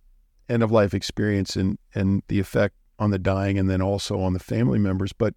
end 0.49 0.63
of 0.63 0.71
life 0.71 0.95
experience 0.95 1.57
and 1.57 1.79
and 1.95 2.23
the 2.29 2.41
effect 2.41 2.75
on 2.99 3.11
the 3.11 3.19
dying 3.19 3.59
and 3.59 3.69
then 3.69 3.83
also 3.83 4.21
on 4.21 4.33
the 4.33 4.39
family 4.39 4.79
members 4.79 5.13
but 5.13 5.35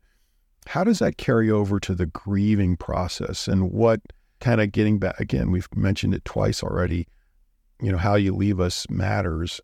how 0.67 0.84
does 0.84 0.99
that 0.99 1.17
carry 1.17 1.49
over 1.49 1.79
to 1.79 1.95
the 1.95 2.05
grieving 2.05 2.77
process 2.77 3.47
and 3.47 3.71
what 3.71 4.01
kind 4.39 4.62
of 4.62 4.71
getting 4.71 4.99
back 4.99 5.19
again, 5.19 5.51
we've 5.51 5.67
mentioned 5.75 6.13
it 6.13 6.25
twice 6.25 6.63
already. 6.63 7.08
You 7.82 7.91
know, 7.91 7.97
how 7.97 8.15
you 8.15 8.36
leave 8.36 8.60
us 8.60 8.89
matters. 8.89 9.62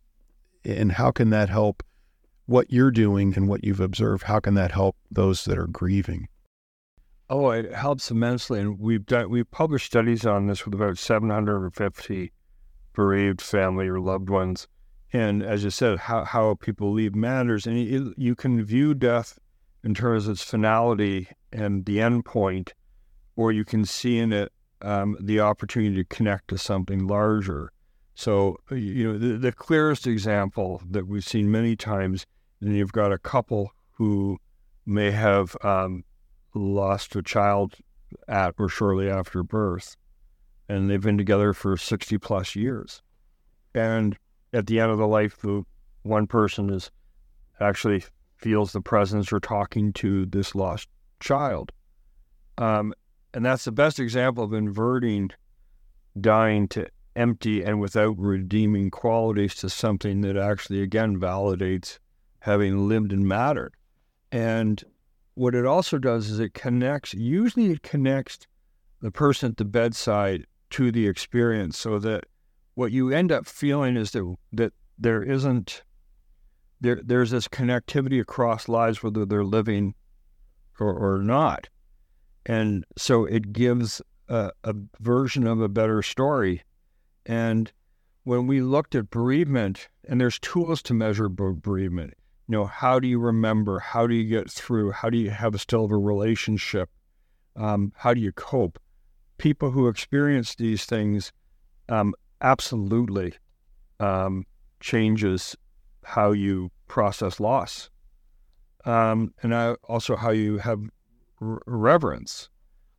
And 0.64 0.92
how 0.92 1.12
can 1.12 1.30
that 1.30 1.50
help 1.50 1.84
what 2.46 2.72
you're 2.72 2.92
doing 2.92 3.34
and 3.36 3.48
what 3.48 3.64
you've 3.64 3.80
observed? 3.80 4.24
How 4.24 4.40
can 4.40 4.54
that 4.56 4.72
help 4.72 4.96
those 5.12 5.46
that 5.46 5.58
are 5.58 5.68
grieving? 5.68 6.28
Oh, 7.30 7.50
it 7.50 7.74
helps 7.74 8.12
immensely. 8.12 8.60
And 8.60 8.80
we've 8.80 9.06
done, 9.06 9.30
we've 9.30 9.50
published 9.50 9.88
studies 9.88 10.26
on 10.26 10.48
this 10.48 10.66
with 10.66 10.74
about 10.74 10.98
750 10.98 12.32
bereaved 12.96 13.42
family 13.42 13.88
or 13.88 14.00
loved 14.00 14.30
ones. 14.30 14.68
And 15.14 15.44
as 15.44 15.64
you 15.64 15.70
said, 15.70 16.00
how, 16.00 16.26
how 16.26 16.56
people 16.56 16.92
leave 16.92 17.16
matters. 17.16 17.66
And 17.66 17.78
you, 18.18 18.36
can 18.36 18.64
view 18.64 18.94
death 18.94 19.40
in 19.84 19.94
terms 19.94 20.26
of 20.26 20.34
its 20.34 20.44
finality 20.44 21.28
and 21.54 21.86
the 21.86 22.02
end 22.02 22.26
point, 22.26 22.74
or 23.36 23.52
you 23.52 23.64
can 23.64 23.86
see 23.86 24.18
in 24.18 24.34
it 24.34 24.52
um, 24.82 25.16
the 25.20 25.40
opportunity 25.40 25.96
to 25.96 26.04
connect 26.04 26.50
to 26.50 26.58
something 26.58 27.08
larger. 27.08 27.72
So, 28.16 28.58
you 28.72 29.14
know, 29.14 29.18
the, 29.18 29.38
the, 29.38 29.52
clearest 29.52 30.08
example 30.08 30.82
that 30.90 31.08
we've 31.08 31.24
seen 31.24 31.52
many 31.52 31.76
times, 31.76 32.26
and 32.62 32.76
you've 32.76 32.94
got 32.94 33.12
a 33.12 33.18
couple 33.18 33.72
who 33.92 34.38
may 34.86 35.12
have 35.12 35.56
um, 35.64 36.04
lost 36.54 37.16
a 37.16 37.22
child 37.22 37.76
at 38.28 38.56
or 38.58 38.70
shortly 38.70 39.10
after 39.10 39.44
birth, 39.44 39.98
and 40.68 40.90
they've 40.90 41.02
been 41.02 41.18
together 41.18 41.54
for 41.54 41.78
60 41.78 42.18
plus 42.18 42.56
years. 42.56 43.02
And 43.74 44.18
at 44.54 44.68
the 44.68 44.80
end 44.80 44.92
of 44.92 44.98
the 44.98 45.08
life, 45.08 45.38
the 45.38 45.64
one 46.04 46.28
person 46.28 46.70
is 46.70 46.92
actually 47.60 48.04
feels 48.38 48.72
the 48.72 48.82
presence 48.82 49.32
or 49.32 49.40
talking 49.40 49.94
to 49.94 50.26
this 50.26 50.56
lost 50.56 50.88
child. 51.20 51.72
Um, 52.58 52.94
and 53.34 53.46
that's 53.46 53.66
the 53.66 53.72
best 53.72 54.00
example 54.00 54.44
of 54.44 54.54
inverting 54.54 55.32
dying 56.20 56.68
to 56.70 56.88
empty 57.16 57.64
and 57.64 57.80
without 57.80 58.18
redeeming 58.18 58.90
qualities 58.90 59.56
to 59.56 59.70
something 59.70 60.22
that 60.22 60.38
actually, 60.38 60.82
again, 60.82 61.20
validates 61.20 62.00
having 62.40 62.88
lived 62.88 63.12
and 63.12 63.28
mattered. 63.28 63.74
And 64.32 64.84
what 65.36 65.56
it 65.56 65.66
also 65.66 65.98
does 65.98 66.30
is 66.30 66.40
it 66.40 66.54
connects, 66.54 67.14
usually, 67.14 67.72
it 67.72 67.84
connects 67.84 68.40
the 69.02 69.12
person 69.12 69.52
at 69.52 69.58
the 69.58 69.66
bedside 69.66 70.46
to 70.72 70.92
the 70.92 71.08
experience 71.08 71.78
so 71.78 72.00
that 72.00 72.26
what 72.76 72.92
you 72.92 73.12
end 73.12 73.32
up 73.32 73.46
feeling 73.46 73.96
is 73.96 74.12
that, 74.12 74.36
that 74.52 74.74
there 74.98 75.24
isn't 75.24 75.84
there 76.82 77.00
there's 77.04 77.32
this 77.32 77.48
connectivity 77.48 78.20
across 78.20 78.68
lives 78.68 79.02
whether 79.02 79.26
they're 79.26 79.46
living 79.46 79.96
or, 80.80 80.94
or 80.94 81.20
not 81.20 81.70
and 82.46 82.86
so 82.98 83.26
it 83.26 83.54
gives 83.54 84.02
a, 84.28 84.52
a 84.64 84.76
version 85.00 85.48
of 85.48 85.62
a 85.62 85.70
better 85.70 86.02
story. 86.02 86.64
And 87.26 87.72
when 88.24 88.48
we 88.48 88.62
looked 88.62 88.96
at 88.96 89.10
bereavement, 89.10 89.88
and 90.08 90.22
there's 90.22 90.40
tools 90.40 90.82
to 90.84 90.94
measure 90.94 91.30
bereavement, 91.30 92.14
you 92.48 92.54
know, 92.54 92.66
how 92.66 93.00
do 93.00 93.08
you 93.08 93.20
remember? 93.20 93.80
How 93.80 94.06
do 94.06 94.14
you 94.14 94.28
get 94.28 94.50
through? 94.50 94.92
How 94.92 95.10
do 95.10 95.18
you 95.18 95.32
have 95.32 95.60
still 95.60 95.86
of 95.86 95.92
a 95.92 95.98
relationship? 95.98 96.90
Um, 97.56 97.92
how 97.96 98.14
do 98.14 98.22
you 98.22 98.32
cope? 98.32 98.80
People 99.38 99.72
who 99.72 99.88
experience 99.88 100.56
these 100.56 100.86
things 100.86 101.32
um, 101.90 102.14
absolutely 102.42 103.34
um, 104.00 104.46
changes 104.80 105.56
how 106.04 106.32
you 106.32 106.72
process 106.88 107.40
loss, 107.40 107.90
um, 108.86 109.34
and 109.42 109.54
also 109.84 110.16
how 110.16 110.32
you 110.32 110.58
have 110.60 110.80
reverence. 111.40 112.50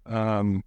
Um, 0.04 0.62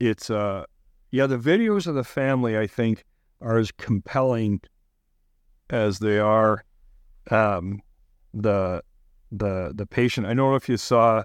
it's 0.00 0.30
uh, 0.30 0.64
yeah, 1.10 1.26
the 1.26 1.38
videos 1.38 1.86
of 1.86 1.94
the 1.94 2.04
family 2.04 2.58
I 2.58 2.66
think 2.66 3.04
are 3.40 3.58
as 3.58 3.70
compelling 3.72 4.60
as 5.70 5.98
they 5.98 6.18
are 6.18 6.64
um, 7.30 7.80
the 8.34 8.82
the 9.32 9.72
the 9.74 9.86
patient. 9.86 10.26
I 10.26 10.30
don't 10.30 10.50
know 10.50 10.54
if 10.54 10.68
you 10.68 10.76
saw 10.76 11.24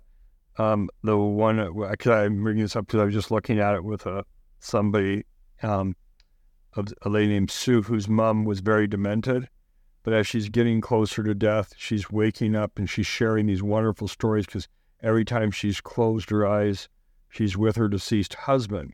Um, 0.57 0.89
the 1.03 1.17
one, 1.17 1.73
because 1.89 2.11
I'm 2.11 2.43
bringing 2.43 2.63
this 2.63 2.75
up 2.75 2.87
because 2.87 2.99
I 2.99 3.05
was 3.05 3.13
just 3.13 3.31
looking 3.31 3.59
at 3.59 3.75
it 3.75 3.83
with 3.83 4.05
a 4.05 4.25
somebody, 4.59 5.25
um, 5.63 5.95
a 6.75 7.09
lady 7.09 7.27
named 7.27 7.51
Sue, 7.51 7.81
whose 7.81 8.07
mom 8.07 8.45
was 8.45 8.59
very 8.59 8.87
demented. 8.87 9.47
But 10.03 10.13
as 10.13 10.27
she's 10.27 10.49
getting 10.49 10.81
closer 10.81 11.23
to 11.23 11.35
death, 11.35 11.73
she's 11.77 12.09
waking 12.09 12.55
up 12.55 12.79
and 12.79 12.89
she's 12.89 13.05
sharing 13.05 13.45
these 13.45 13.61
wonderful 13.61 14.07
stories 14.07 14.45
because 14.45 14.67
every 15.01 15.25
time 15.25 15.51
she's 15.51 15.79
closed 15.79 16.29
her 16.31 16.45
eyes, 16.45 16.89
she's 17.29 17.55
with 17.55 17.75
her 17.75 17.87
deceased 17.87 18.33
husband. 18.33 18.93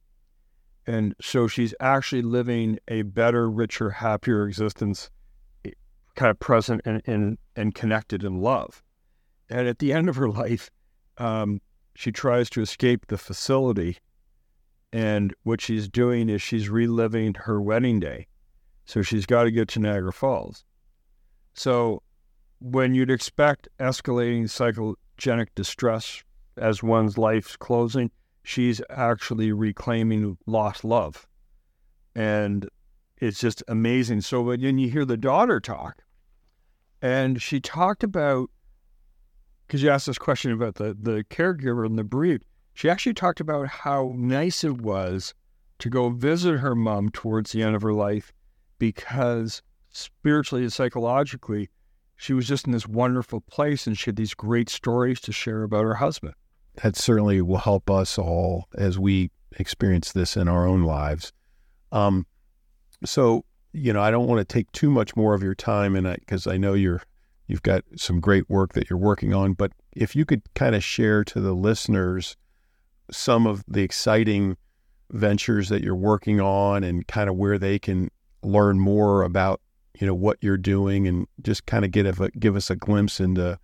And 0.86 1.16
so 1.22 1.48
she's 1.48 1.74
actually 1.80 2.22
living 2.22 2.80
a 2.88 3.02
better, 3.02 3.50
richer, 3.50 3.90
happier 3.90 4.48
existence, 4.48 5.10
eh, 5.66 5.72
kind 6.16 6.30
of 6.30 6.40
present 6.40 6.82
and, 6.86 7.02
and, 7.06 7.38
and 7.56 7.76
connected 7.76 8.24
in 8.24 8.42
love. 8.42 8.84
And 9.50 9.68
at 9.68 9.80
the 9.80 9.92
end 9.92 10.08
of 10.10 10.16
her 10.16 10.30
life, 10.44 10.70
um, 11.18 11.62
she 11.96 12.12
tries 12.12 12.50
to 12.52 12.62
escape 12.62 13.08
the 13.08 13.18
facility. 13.18 13.98
And 14.94 15.34
what 15.44 15.62
she's 15.62 15.88
doing 15.88 16.30
is 16.30 16.42
she's 16.42 16.70
reliving 16.70 17.34
her 17.34 17.62
wedding 17.62 18.00
day. 18.00 18.28
So 18.86 19.02
she's 19.02 19.26
got 19.26 19.44
to 19.44 19.52
get 19.52 19.68
to 19.70 19.80
Niagara 19.80 20.14
Falls. 20.14 20.64
So 21.54 22.02
when 22.60 22.94
you'd 22.94 23.12
expect 23.12 23.68
escalating 23.80 24.44
psychogenic 24.44 25.48
distress 25.56 26.24
as 26.58 26.82
one's 26.82 27.18
life's 27.18 27.58
closing, 27.58 28.12
she's 28.44 28.82
actually 28.90 29.52
reclaiming 29.52 30.38
lost 30.46 30.84
love. 30.84 31.28
And 32.16 32.68
it's 33.18 33.40
just 33.40 33.62
amazing. 33.68 34.22
So 34.22 34.42
when 34.42 34.80
you 34.80 34.90
hear 34.90 35.06
the 35.06 35.18
daughter 35.18 35.60
talk, 35.60 36.04
and 37.02 37.42
she 37.42 37.60
talked 37.60 38.04
about, 38.04 38.50
because 39.68 39.84
you 39.84 39.90
asked 39.90 40.08
this 40.08 40.18
question 40.18 40.52
about 40.52 40.76
the, 40.76 40.98
the 41.00 41.26
caregiver 41.30 41.86
and 41.86 41.98
the 41.98 42.04
bereaved, 42.04 42.46
she 42.74 42.90
actually 42.90 43.14
talked 43.14 43.40
about 43.40 43.68
how 43.68 44.14
nice 44.16 44.64
it 44.64 44.82
was 44.82 45.34
to 45.80 45.90
go 45.90 46.10
visit 46.10 46.58
her 46.58 46.76
mom 46.76 47.10
towards 47.10 47.52
the 47.52 47.62
end 47.62 47.76
of 47.76 47.82
her 47.82 47.94
life 47.94 48.34
because 48.80 49.62
spiritually 49.90 50.64
and 50.64 50.74
psychologically, 50.74 51.70
she 52.16 52.34
was 52.34 52.48
just 52.48 52.66
in 52.66 52.72
this 52.72 52.88
wonderful 52.88 53.42
place 53.42 53.86
and 53.86 53.98
she 53.98 54.06
had 54.06 54.16
these 54.16 54.34
great 54.34 54.70
stories 54.70 55.20
to 55.22 55.32
share 55.32 55.64
about 55.64 55.84
her 55.84 55.96
husband 55.96 56.34
that 56.84 56.96
certainly 56.96 57.42
will 57.42 57.58
help 57.58 57.90
us 57.90 58.18
all 58.18 58.68
as 58.76 59.00
we 59.00 59.32
experience 59.60 60.12
this 60.12 60.38
in 60.38 60.48
our 60.48 60.66
own 60.68 60.84
lives. 60.84 61.34
Um, 61.92 62.26
so, 63.04 63.46
you 63.74 63.94
know, 63.94 64.02
I 64.02 64.12
don't 64.12 64.28
want 64.28 64.40
to 64.40 64.46
take 64.46 64.72
too 64.72 64.90
much 64.90 65.16
more 65.16 65.34
of 65.34 65.42
your 65.42 65.56
time, 65.56 65.96
and 65.96 66.12
because 66.20 66.48
I, 66.48 66.54
I 66.54 66.58
know 66.58 66.74
you're 66.74 67.02
you've 67.48 67.64
got 67.64 67.84
some 67.96 68.20
great 68.20 68.50
work 68.50 68.74
that 68.74 68.90
you're 68.90 69.00
working 69.00 69.34
on. 69.34 69.54
But 69.54 69.72
if 69.94 70.16
you 70.16 70.26
could 70.26 70.42
kind 70.54 70.76
of 70.76 70.84
share 70.84 71.24
to 71.26 71.40
the 71.40 71.54
listeners 71.54 72.36
some 73.10 73.48
of 73.48 73.64
the 73.68 73.82
exciting 73.82 74.58
ventures 75.12 75.70
that 75.70 75.82
you're 75.82 75.96
working 75.96 76.42
on, 76.42 76.84
and 76.84 77.08
kind 77.08 77.30
of 77.30 77.36
where 77.36 77.58
they 77.58 77.80
can 77.80 78.10
learn 78.44 78.80
more 78.80 79.24
about 79.24 79.62
you 80.00 80.06
know 80.06 80.14
what 80.14 80.38
you're 80.42 80.58
doing, 80.58 81.08
and 81.08 81.28
just 81.42 81.66
kind 81.66 81.86
of 81.86 81.92
get 81.92 82.06
a, 82.06 82.30
give 82.38 82.56
us 82.56 82.70
a 82.70 82.76
glimpse 82.76 83.20
into 83.20 83.58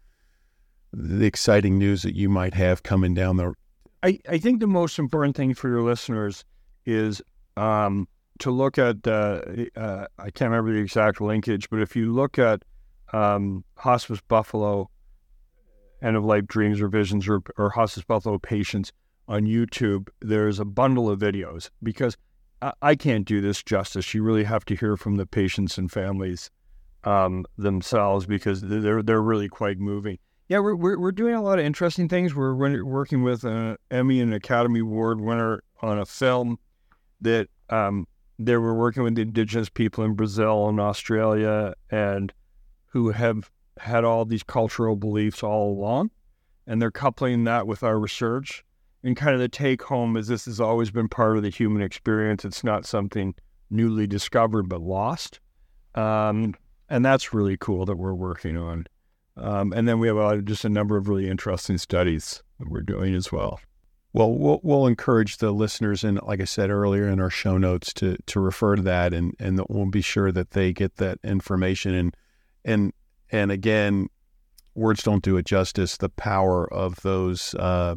the 0.93 1.25
exciting 1.25 1.77
news 1.77 2.03
that 2.03 2.15
you 2.15 2.29
might 2.29 2.53
have 2.53 2.83
coming 2.83 3.13
down 3.13 3.37
the. 3.37 3.53
I, 4.01 4.19
I 4.29 4.37
think 4.37 4.59
the 4.59 4.67
most 4.67 4.99
important 4.99 5.35
thing 5.35 5.53
for 5.53 5.69
your 5.69 5.81
listeners 5.81 6.43
is 6.85 7.21
um, 7.57 8.07
to 8.39 8.51
look 8.51 8.77
at. 8.77 9.05
Uh, 9.05 9.41
uh, 9.75 10.07
I 10.17 10.31
can't 10.31 10.51
remember 10.51 10.73
the 10.73 10.79
exact 10.79 11.19
linkage, 11.19 11.69
but 11.69 11.81
if 11.81 11.95
you 11.95 12.13
look 12.13 12.39
at 12.39 12.63
um, 13.13 13.63
Hospice 13.77 14.19
Buffalo, 14.27 14.89
End 16.01 16.17
of 16.17 16.25
Life 16.25 16.47
Dreams 16.47 16.81
or 16.81 16.87
Visions, 16.87 17.27
or, 17.27 17.41
or 17.57 17.69
Hospice 17.69 18.03
Buffalo 18.03 18.37
patients 18.37 18.91
on 19.27 19.43
YouTube, 19.43 20.09
there's 20.21 20.59
a 20.59 20.65
bundle 20.65 21.09
of 21.09 21.19
videos 21.19 21.69
because 21.81 22.17
I, 22.61 22.73
I 22.81 22.95
can't 22.95 23.25
do 23.25 23.39
this 23.39 23.63
justice. 23.63 24.13
You 24.13 24.23
really 24.23 24.43
have 24.43 24.65
to 24.65 24.75
hear 24.75 24.97
from 24.97 25.15
the 25.15 25.25
patients 25.25 25.77
and 25.77 25.91
families 25.91 26.49
um, 27.03 27.45
themselves 27.57 28.25
because 28.25 28.61
they're 28.61 29.03
they're 29.03 29.21
really 29.21 29.49
quite 29.49 29.77
moving. 29.79 30.17
Yeah, 30.49 30.59
we're, 30.59 30.75
we're, 30.75 30.99
we're 30.99 31.13
doing 31.13 31.35
a 31.35 31.41
lot 31.41 31.57
of 31.57 31.65
interesting 31.65 32.09
things. 32.09 32.35
We're 32.35 32.53
working 32.83 33.23
with 33.23 33.45
an 33.45 33.77
Emmy 33.89 34.19
and 34.19 34.33
Academy 34.33 34.81
Award 34.81 35.21
winner 35.21 35.63
on 35.81 35.99
a 35.99 36.05
film 36.05 36.59
that 37.21 37.47
um, 37.69 38.07
they 38.37 38.57
were 38.57 38.75
working 38.75 39.03
with 39.03 39.15
the 39.15 39.21
indigenous 39.21 39.69
people 39.69 40.03
in 40.03 40.15
Brazil 40.15 40.67
and 40.67 40.81
Australia 40.81 41.73
and 41.89 42.33
who 42.93 43.09
have 43.09 43.49
had 43.79 44.03
all 44.03 44.23
these 44.23 44.43
cultural 44.43 44.95
beliefs 44.95 45.41
all 45.41 45.71
along. 45.71 46.11
And 46.67 46.79
they're 46.79 46.91
coupling 46.91 47.43
that 47.43 47.65
with 47.65 47.81
our 47.83 47.99
research. 47.99 48.63
And 49.03 49.17
kind 49.17 49.33
of 49.33 49.39
the 49.39 49.49
take 49.49 49.81
home 49.81 50.15
is 50.15 50.27
this 50.27 50.45
has 50.45 50.61
always 50.61 50.91
been 50.91 51.09
part 51.09 51.35
of 51.35 51.43
the 51.43 51.49
human 51.49 51.81
experience. 51.81 52.45
It's 52.45 52.63
not 52.63 52.85
something 52.85 53.33
newly 53.71 54.05
discovered 54.05 54.69
but 54.69 54.79
lost. 54.79 55.39
Um, 55.95 56.53
and 56.87 57.03
that's 57.03 57.33
really 57.33 57.57
cool 57.57 57.85
that 57.85 57.97
we're 57.97 58.13
working 58.13 58.57
on. 58.57 58.85
Um, 59.35 59.73
and 59.73 59.87
then 59.87 59.97
we 59.97 60.07
have 60.07 60.17
uh, 60.17 60.37
just 60.37 60.63
a 60.63 60.69
number 60.69 60.95
of 60.95 61.09
really 61.09 61.27
interesting 61.27 61.79
studies 61.79 62.43
that 62.59 62.69
we're 62.69 62.81
doing 62.81 63.15
as 63.15 63.31
well. 63.31 63.59
Well, 64.13 64.31
well, 64.31 64.59
we'll 64.61 64.85
encourage 64.85 65.37
the 65.37 65.51
listeners, 65.51 66.03
and 66.03 66.21
like 66.21 66.39
I 66.39 66.45
said 66.45 66.69
earlier 66.69 67.09
in 67.09 67.19
our 67.19 67.31
show 67.31 67.57
notes, 67.57 67.91
to 67.93 68.15
to 68.27 68.39
refer 68.39 68.75
to 68.75 68.83
that, 68.83 69.11
and 69.11 69.33
and 69.39 69.59
we'll 69.69 69.87
be 69.87 70.01
sure 70.01 70.31
that 70.31 70.51
they 70.51 70.71
get 70.71 70.97
that 70.97 71.17
information. 71.23 71.95
And 71.95 72.15
and 72.65 72.93
and 73.31 73.51
again, 73.51 74.09
words 74.75 75.03
don't 75.03 75.23
do 75.23 75.37
it 75.37 75.45
justice. 75.45 75.97
The 75.97 76.09
power 76.09 76.71
of 76.71 77.01
those 77.01 77.55
uh, 77.55 77.95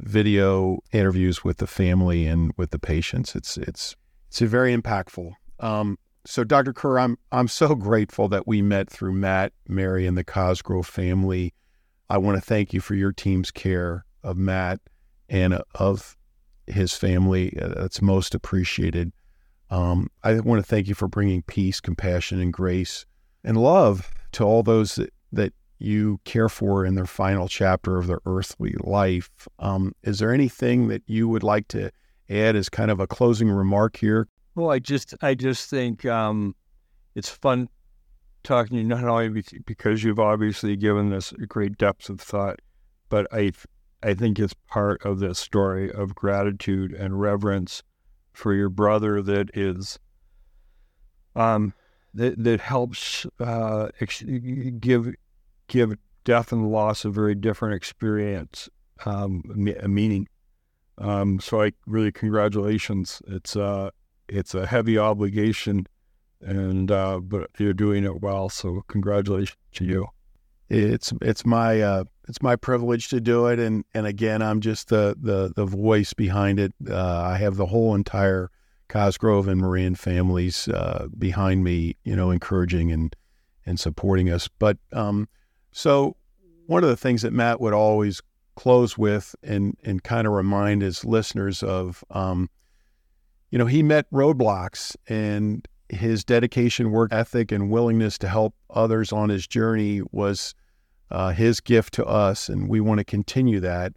video 0.00 0.78
interviews 0.92 1.44
with 1.44 1.58
the 1.58 1.66
family 1.66 2.26
and 2.26 2.52
with 2.56 2.70
the 2.70 2.78
patients, 2.78 3.34
it's 3.34 3.56
it's 3.56 3.96
it's 4.28 4.40
very 4.40 4.76
impactful. 4.76 5.32
Um, 5.60 5.98
so, 6.24 6.44
Dr. 6.44 6.72
Kerr, 6.72 6.98
I'm 6.98 7.18
I'm 7.32 7.48
so 7.48 7.74
grateful 7.74 8.28
that 8.28 8.46
we 8.46 8.62
met 8.62 8.90
through 8.90 9.12
Matt, 9.12 9.52
Mary, 9.68 10.06
and 10.06 10.16
the 10.16 10.24
Cosgrove 10.24 10.86
family. 10.86 11.54
I 12.08 12.18
want 12.18 12.36
to 12.36 12.40
thank 12.40 12.72
you 12.72 12.80
for 12.80 12.94
your 12.94 13.12
team's 13.12 13.50
care 13.50 14.04
of 14.22 14.36
Matt 14.36 14.80
and 15.28 15.60
of 15.74 16.16
his 16.66 16.92
family. 16.92 17.56
Uh, 17.60 17.68
that's 17.68 18.02
most 18.02 18.34
appreciated. 18.34 19.12
Um, 19.70 20.10
I 20.22 20.38
want 20.40 20.60
to 20.60 20.68
thank 20.68 20.86
you 20.86 20.94
for 20.94 21.08
bringing 21.08 21.42
peace, 21.42 21.80
compassion, 21.80 22.40
and 22.40 22.52
grace 22.52 23.04
and 23.46 23.56
love 23.56 24.10
to 24.32 24.44
all 24.44 24.62
those 24.62 24.96
that, 24.96 25.14
that 25.32 25.54
you 25.78 26.20
care 26.24 26.48
for 26.48 26.84
in 26.84 26.96
their 26.96 27.06
final 27.06 27.48
chapter 27.48 27.96
of 27.96 28.06
their 28.06 28.20
earthly 28.26 28.74
life. 28.80 29.30
Um, 29.58 29.92
is 30.02 30.18
there 30.18 30.34
anything 30.34 30.88
that 30.88 31.02
you 31.06 31.28
would 31.28 31.42
like 31.42 31.68
to 31.68 31.90
add 32.28 32.56
as 32.56 32.68
kind 32.68 32.90
of 32.90 32.98
a 33.00 33.06
closing 33.06 33.48
remark 33.48 33.96
here? 33.96 34.28
Well, 34.54 34.70
I 34.70 34.80
just 34.80 35.14
I 35.22 35.34
just 35.34 35.70
think 35.70 36.04
um, 36.04 36.54
it's 37.14 37.28
fun 37.28 37.68
talking 38.42 38.76
to 38.76 38.82
you 38.82 38.88
not 38.88 39.04
only 39.04 39.42
because 39.64 40.02
you've 40.02 40.18
obviously 40.18 40.76
given 40.76 41.10
this 41.10 41.32
a 41.32 41.46
great 41.46 41.78
depth 41.78 42.08
of 42.08 42.20
thought, 42.20 42.60
but 43.08 43.26
I 43.32 43.52
I 44.02 44.14
think 44.14 44.38
it's 44.38 44.54
part 44.66 45.04
of 45.04 45.20
this 45.20 45.38
story 45.38 45.92
of 45.92 46.14
gratitude 46.14 46.92
and 46.92 47.20
reverence 47.20 47.82
for 48.32 48.54
your 48.54 48.70
brother 48.70 49.22
that 49.22 49.50
is 49.54 49.98
um 51.34 51.74
that 52.16 52.42
that 52.42 52.60
helps 52.60 53.26
uh, 53.40 53.88
ex- 54.00 54.22
give 54.80 55.14
give 55.68 55.96
death 56.24 56.52
and 56.52 56.70
loss 56.70 57.04
a 57.04 57.10
very 57.10 57.34
different 57.34 57.74
experience, 57.74 58.68
um, 59.04 59.42
a 59.80 59.88
meaning. 59.88 60.28
Um, 60.98 61.40
so 61.40 61.62
I 61.62 61.72
really 61.86 62.12
congratulations. 62.12 63.22
It's 63.28 63.56
uh, 63.56 63.90
it's 64.28 64.54
a 64.54 64.66
heavy 64.66 64.98
obligation, 64.98 65.86
and 66.40 66.90
uh, 66.90 67.20
but 67.20 67.50
you're 67.58 67.74
doing 67.74 68.04
it 68.04 68.20
well. 68.20 68.48
So 68.48 68.82
congratulations 68.88 69.58
to 69.74 69.84
you. 69.84 70.06
It's 70.68 71.12
it's 71.22 71.46
my 71.46 71.80
uh, 71.80 72.04
it's 72.28 72.42
my 72.42 72.56
privilege 72.56 73.08
to 73.08 73.20
do 73.20 73.46
it, 73.46 73.58
and 73.58 73.84
and 73.94 74.06
again, 74.06 74.42
I'm 74.42 74.60
just 74.60 74.88
the 74.88 75.16
the 75.20 75.52
the 75.54 75.66
voice 75.66 76.12
behind 76.12 76.58
it. 76.58 76.72
Uh, 76.88 77.20
I 77.20 77.36
have 77.36 77.56
the 77.56 77.66
whole 77.66 77.94
entire 77.94 78.50
Cosgrove 78.88 79.48
and 79.48 79.60
Moran 79.60 79.94
families 79.94 80.68
uh, 80.68 81.08
behind 81.18 81.64
me, 81.64 81.96
you 82.04 82.14
know, 82.16 82.30
encouraging 82.30 82.92
and 82.92 83.14
and 83.64 83.80
supporting 83.80 84.30
us. 84.30 84.48
But 84.58 84.78
um, 84.92 85.28
so 85.72 86.16
one 86.66 86.84
of 86.84 86.90
the 86.90 86.96
things 86.96 87.22
that 87.22 87.32
Matt 87.32 87.60
would 87.60 87.74
always 87.74 88.22
close 88.54 88.96
with 88.96 89.34
and 89.42 89.76
and 89.82 90.02
kind 90.02 90.26
of 90.26 90.32
remind 90.32 90.82
his 90.82 91.04
listeners 91.04 91.62
of 91.62 92.04
um, 92.10 92.48
you 93.50 93.58
know, 93.58 93.66
he 93.66 93.82
met 93.82 94.10
roadblocks 94.10 94.96
and 95.08 95.66
his 95.88 96.24
dedication, 96.24 96.90
work 96.90 97.12
ethic, 97.12 97.52
and 97.52 97.70
willingness 97.70 98.18
to 98.18 98.28
help 98.28 98.54
others 98.70 99.12
on 99.12 99.28
his 99.28 99.46
journey 99.46 100.02
was 100.10 100.54
uh, 101.10 101.30
his 101.30 101.60
gift 101.60 101.94
to 101.94 102.04
us. 102.04 102.48
And 102.48 102.68
we 102.68 102.80
want 102.80 102.98
to 102.98 103.04
continue 103.04 103.60
that. 103.60 103.92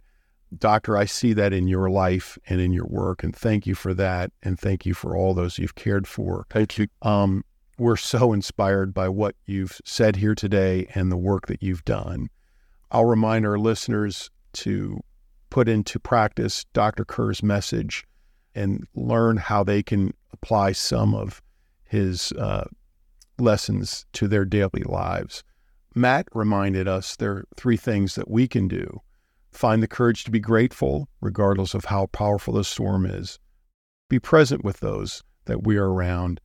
Doctor, 0.58 0.96
I 0.96 1.04
see 1.04 1.32
that 1.34 1.52
in 1.52 1.68
your 1.68 1.88
life 1.88 2.38
and 2.48 2.60
in 2.60 2.72
your 2.72 2.86
work. 2.86 3.22
And 3.22 3.34
thank 3.34 3.66
you 3.66 3.74
for 3.74 3.94
that. 3.94 4.32
And 4.42 4.58
thank 4.58 4.84
you 4.84 4.94
for 4.94 5.16
all 5.16 5.32
those 5.34 5.58
you've 5.58 5.76
cared 5.76 6.08
for. 6.08 6.46
Thank 6.50 6.78
you. 6.78 6.88
Um, 7.02 7.44
we're 7.78 7.96
so 7.96 8.32
inspired 8.32 8.92
by 8.92 9.08
what 9.08 9.36
you've 9.46 9.80
said 9.84 10.16
here 10.16 10.34
today 10.34 10.86
and 10.94 11.10
the 11.10 11.16
work 11.16 11.46
that 11.46 11.62
you've 11.62 11.84
done. 11.84 12.28
I'll 12.90 13.04
remind 13.06 13.46
our 13.46 13.58
listeners 13.58 14.30
to 14.54 15.00
put 15.50 15.68
into 15.68 15.98
practice 15.98 16.64
Dr. 16.72 17.04
Kerr's 17.04 17.42
message 17.42 18.04
and 18.54 18.86
learn 18.94 19.36
how 19.36 19.62
they 19.64 19.82
can 19.82 20.12
apply 20.32 20.72
some 20.72 21.14
of 21.14 21.40
his 21.84 22.32
uh, 22.32 22.64
lessons 23.38 24.04
to 24.12 24.28
their 24.28 24.44
daily 24.44 24.82
lives. 24.84 25.42
Matt 25.94 26.28
reminded 26.34 26.86
us 26.86 27.16
there 27.16 27.32
are 27.32 27.44
three 27.56 27.76
things 27.76 28.14
that 28.14 28.30
we 28.30 28.46
can 28.46 28.68
do 28.68 29.00
find 29.52 29.82
the 29.82 29.88
courage 29.88 30.24
to 30.24 30.30
be 30.30 30.40
grateful, 30.40 31.08
regardless 31.20 31.74
of 31.74 31.86
how 31.86 32.06
powerful 32.06 32.54
the 32.54 32.64
storm 32.64 33.04
is, 33.04 33.38
be 34.08 34.18
present 34.18 34.64
with 34.64 34.80
those 34.80 35.22
that 35.46 35.64
we 35.64 35.76
are 35.76 35.90
around, 35.90 36.40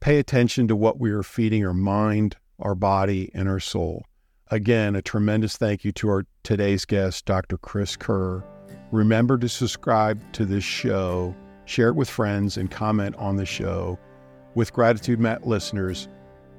pay 0.00 0.18
attention 0.18 0.68
to 0.68 0.76
what 0.76 0.98
we 0.98 1.10
are 1.10 1.22
feeding 1.22 1.66
our 1.66 1.74
mind, 1.74 2.36
our 2.58 2.74
body, 2.74 3.30
and 3.34 3.48
our 3.48 3.60
soul. 3.60 4.04
Again, 4.50 4.94
a 4.94 5.02
tremendous 5.02 5.56
thank 5.56 5.84
you 5.84 5.92
to 5.92 6.08
our 6.08 6.26
today's 6.42 6.84
guest, 6.84 7.24
Dr. 7.24 7.56
Chris 7.58 7.96
Kerr. 7.96 8.44
Remember 8.92 9.38
to 9.38 9.48
subscribe 9.48 10.20
to 10.34 10.44
this 10.44 10.62
show, 10.62 11.34
share 11.64 11.88
it 11.88 11.96
with 11.96 12.10
friends, 12.10 12.56
and 12.56 12.70
comment 12.70 13.16
on 13.16 13.36
the 13.36 13.46
show. 13.46 13.98
With 14.54 14.72
gratitude, 14.72 15.18
Matt 15.18 15.46
listeners, 15.46 16.08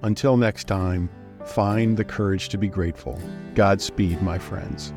until 0.02 0.36
next 0.36 0.68
time, 0.68 1.10
find 1.46 1.96
the 1.96 2.04
courage 2.04 2.50
to 2.50 2.58
be 2.58 2.68
grateful. 2.68 3.22
Godspeed, 3.54 4.22
my 4.22 4.40
friends. 4.40 4.94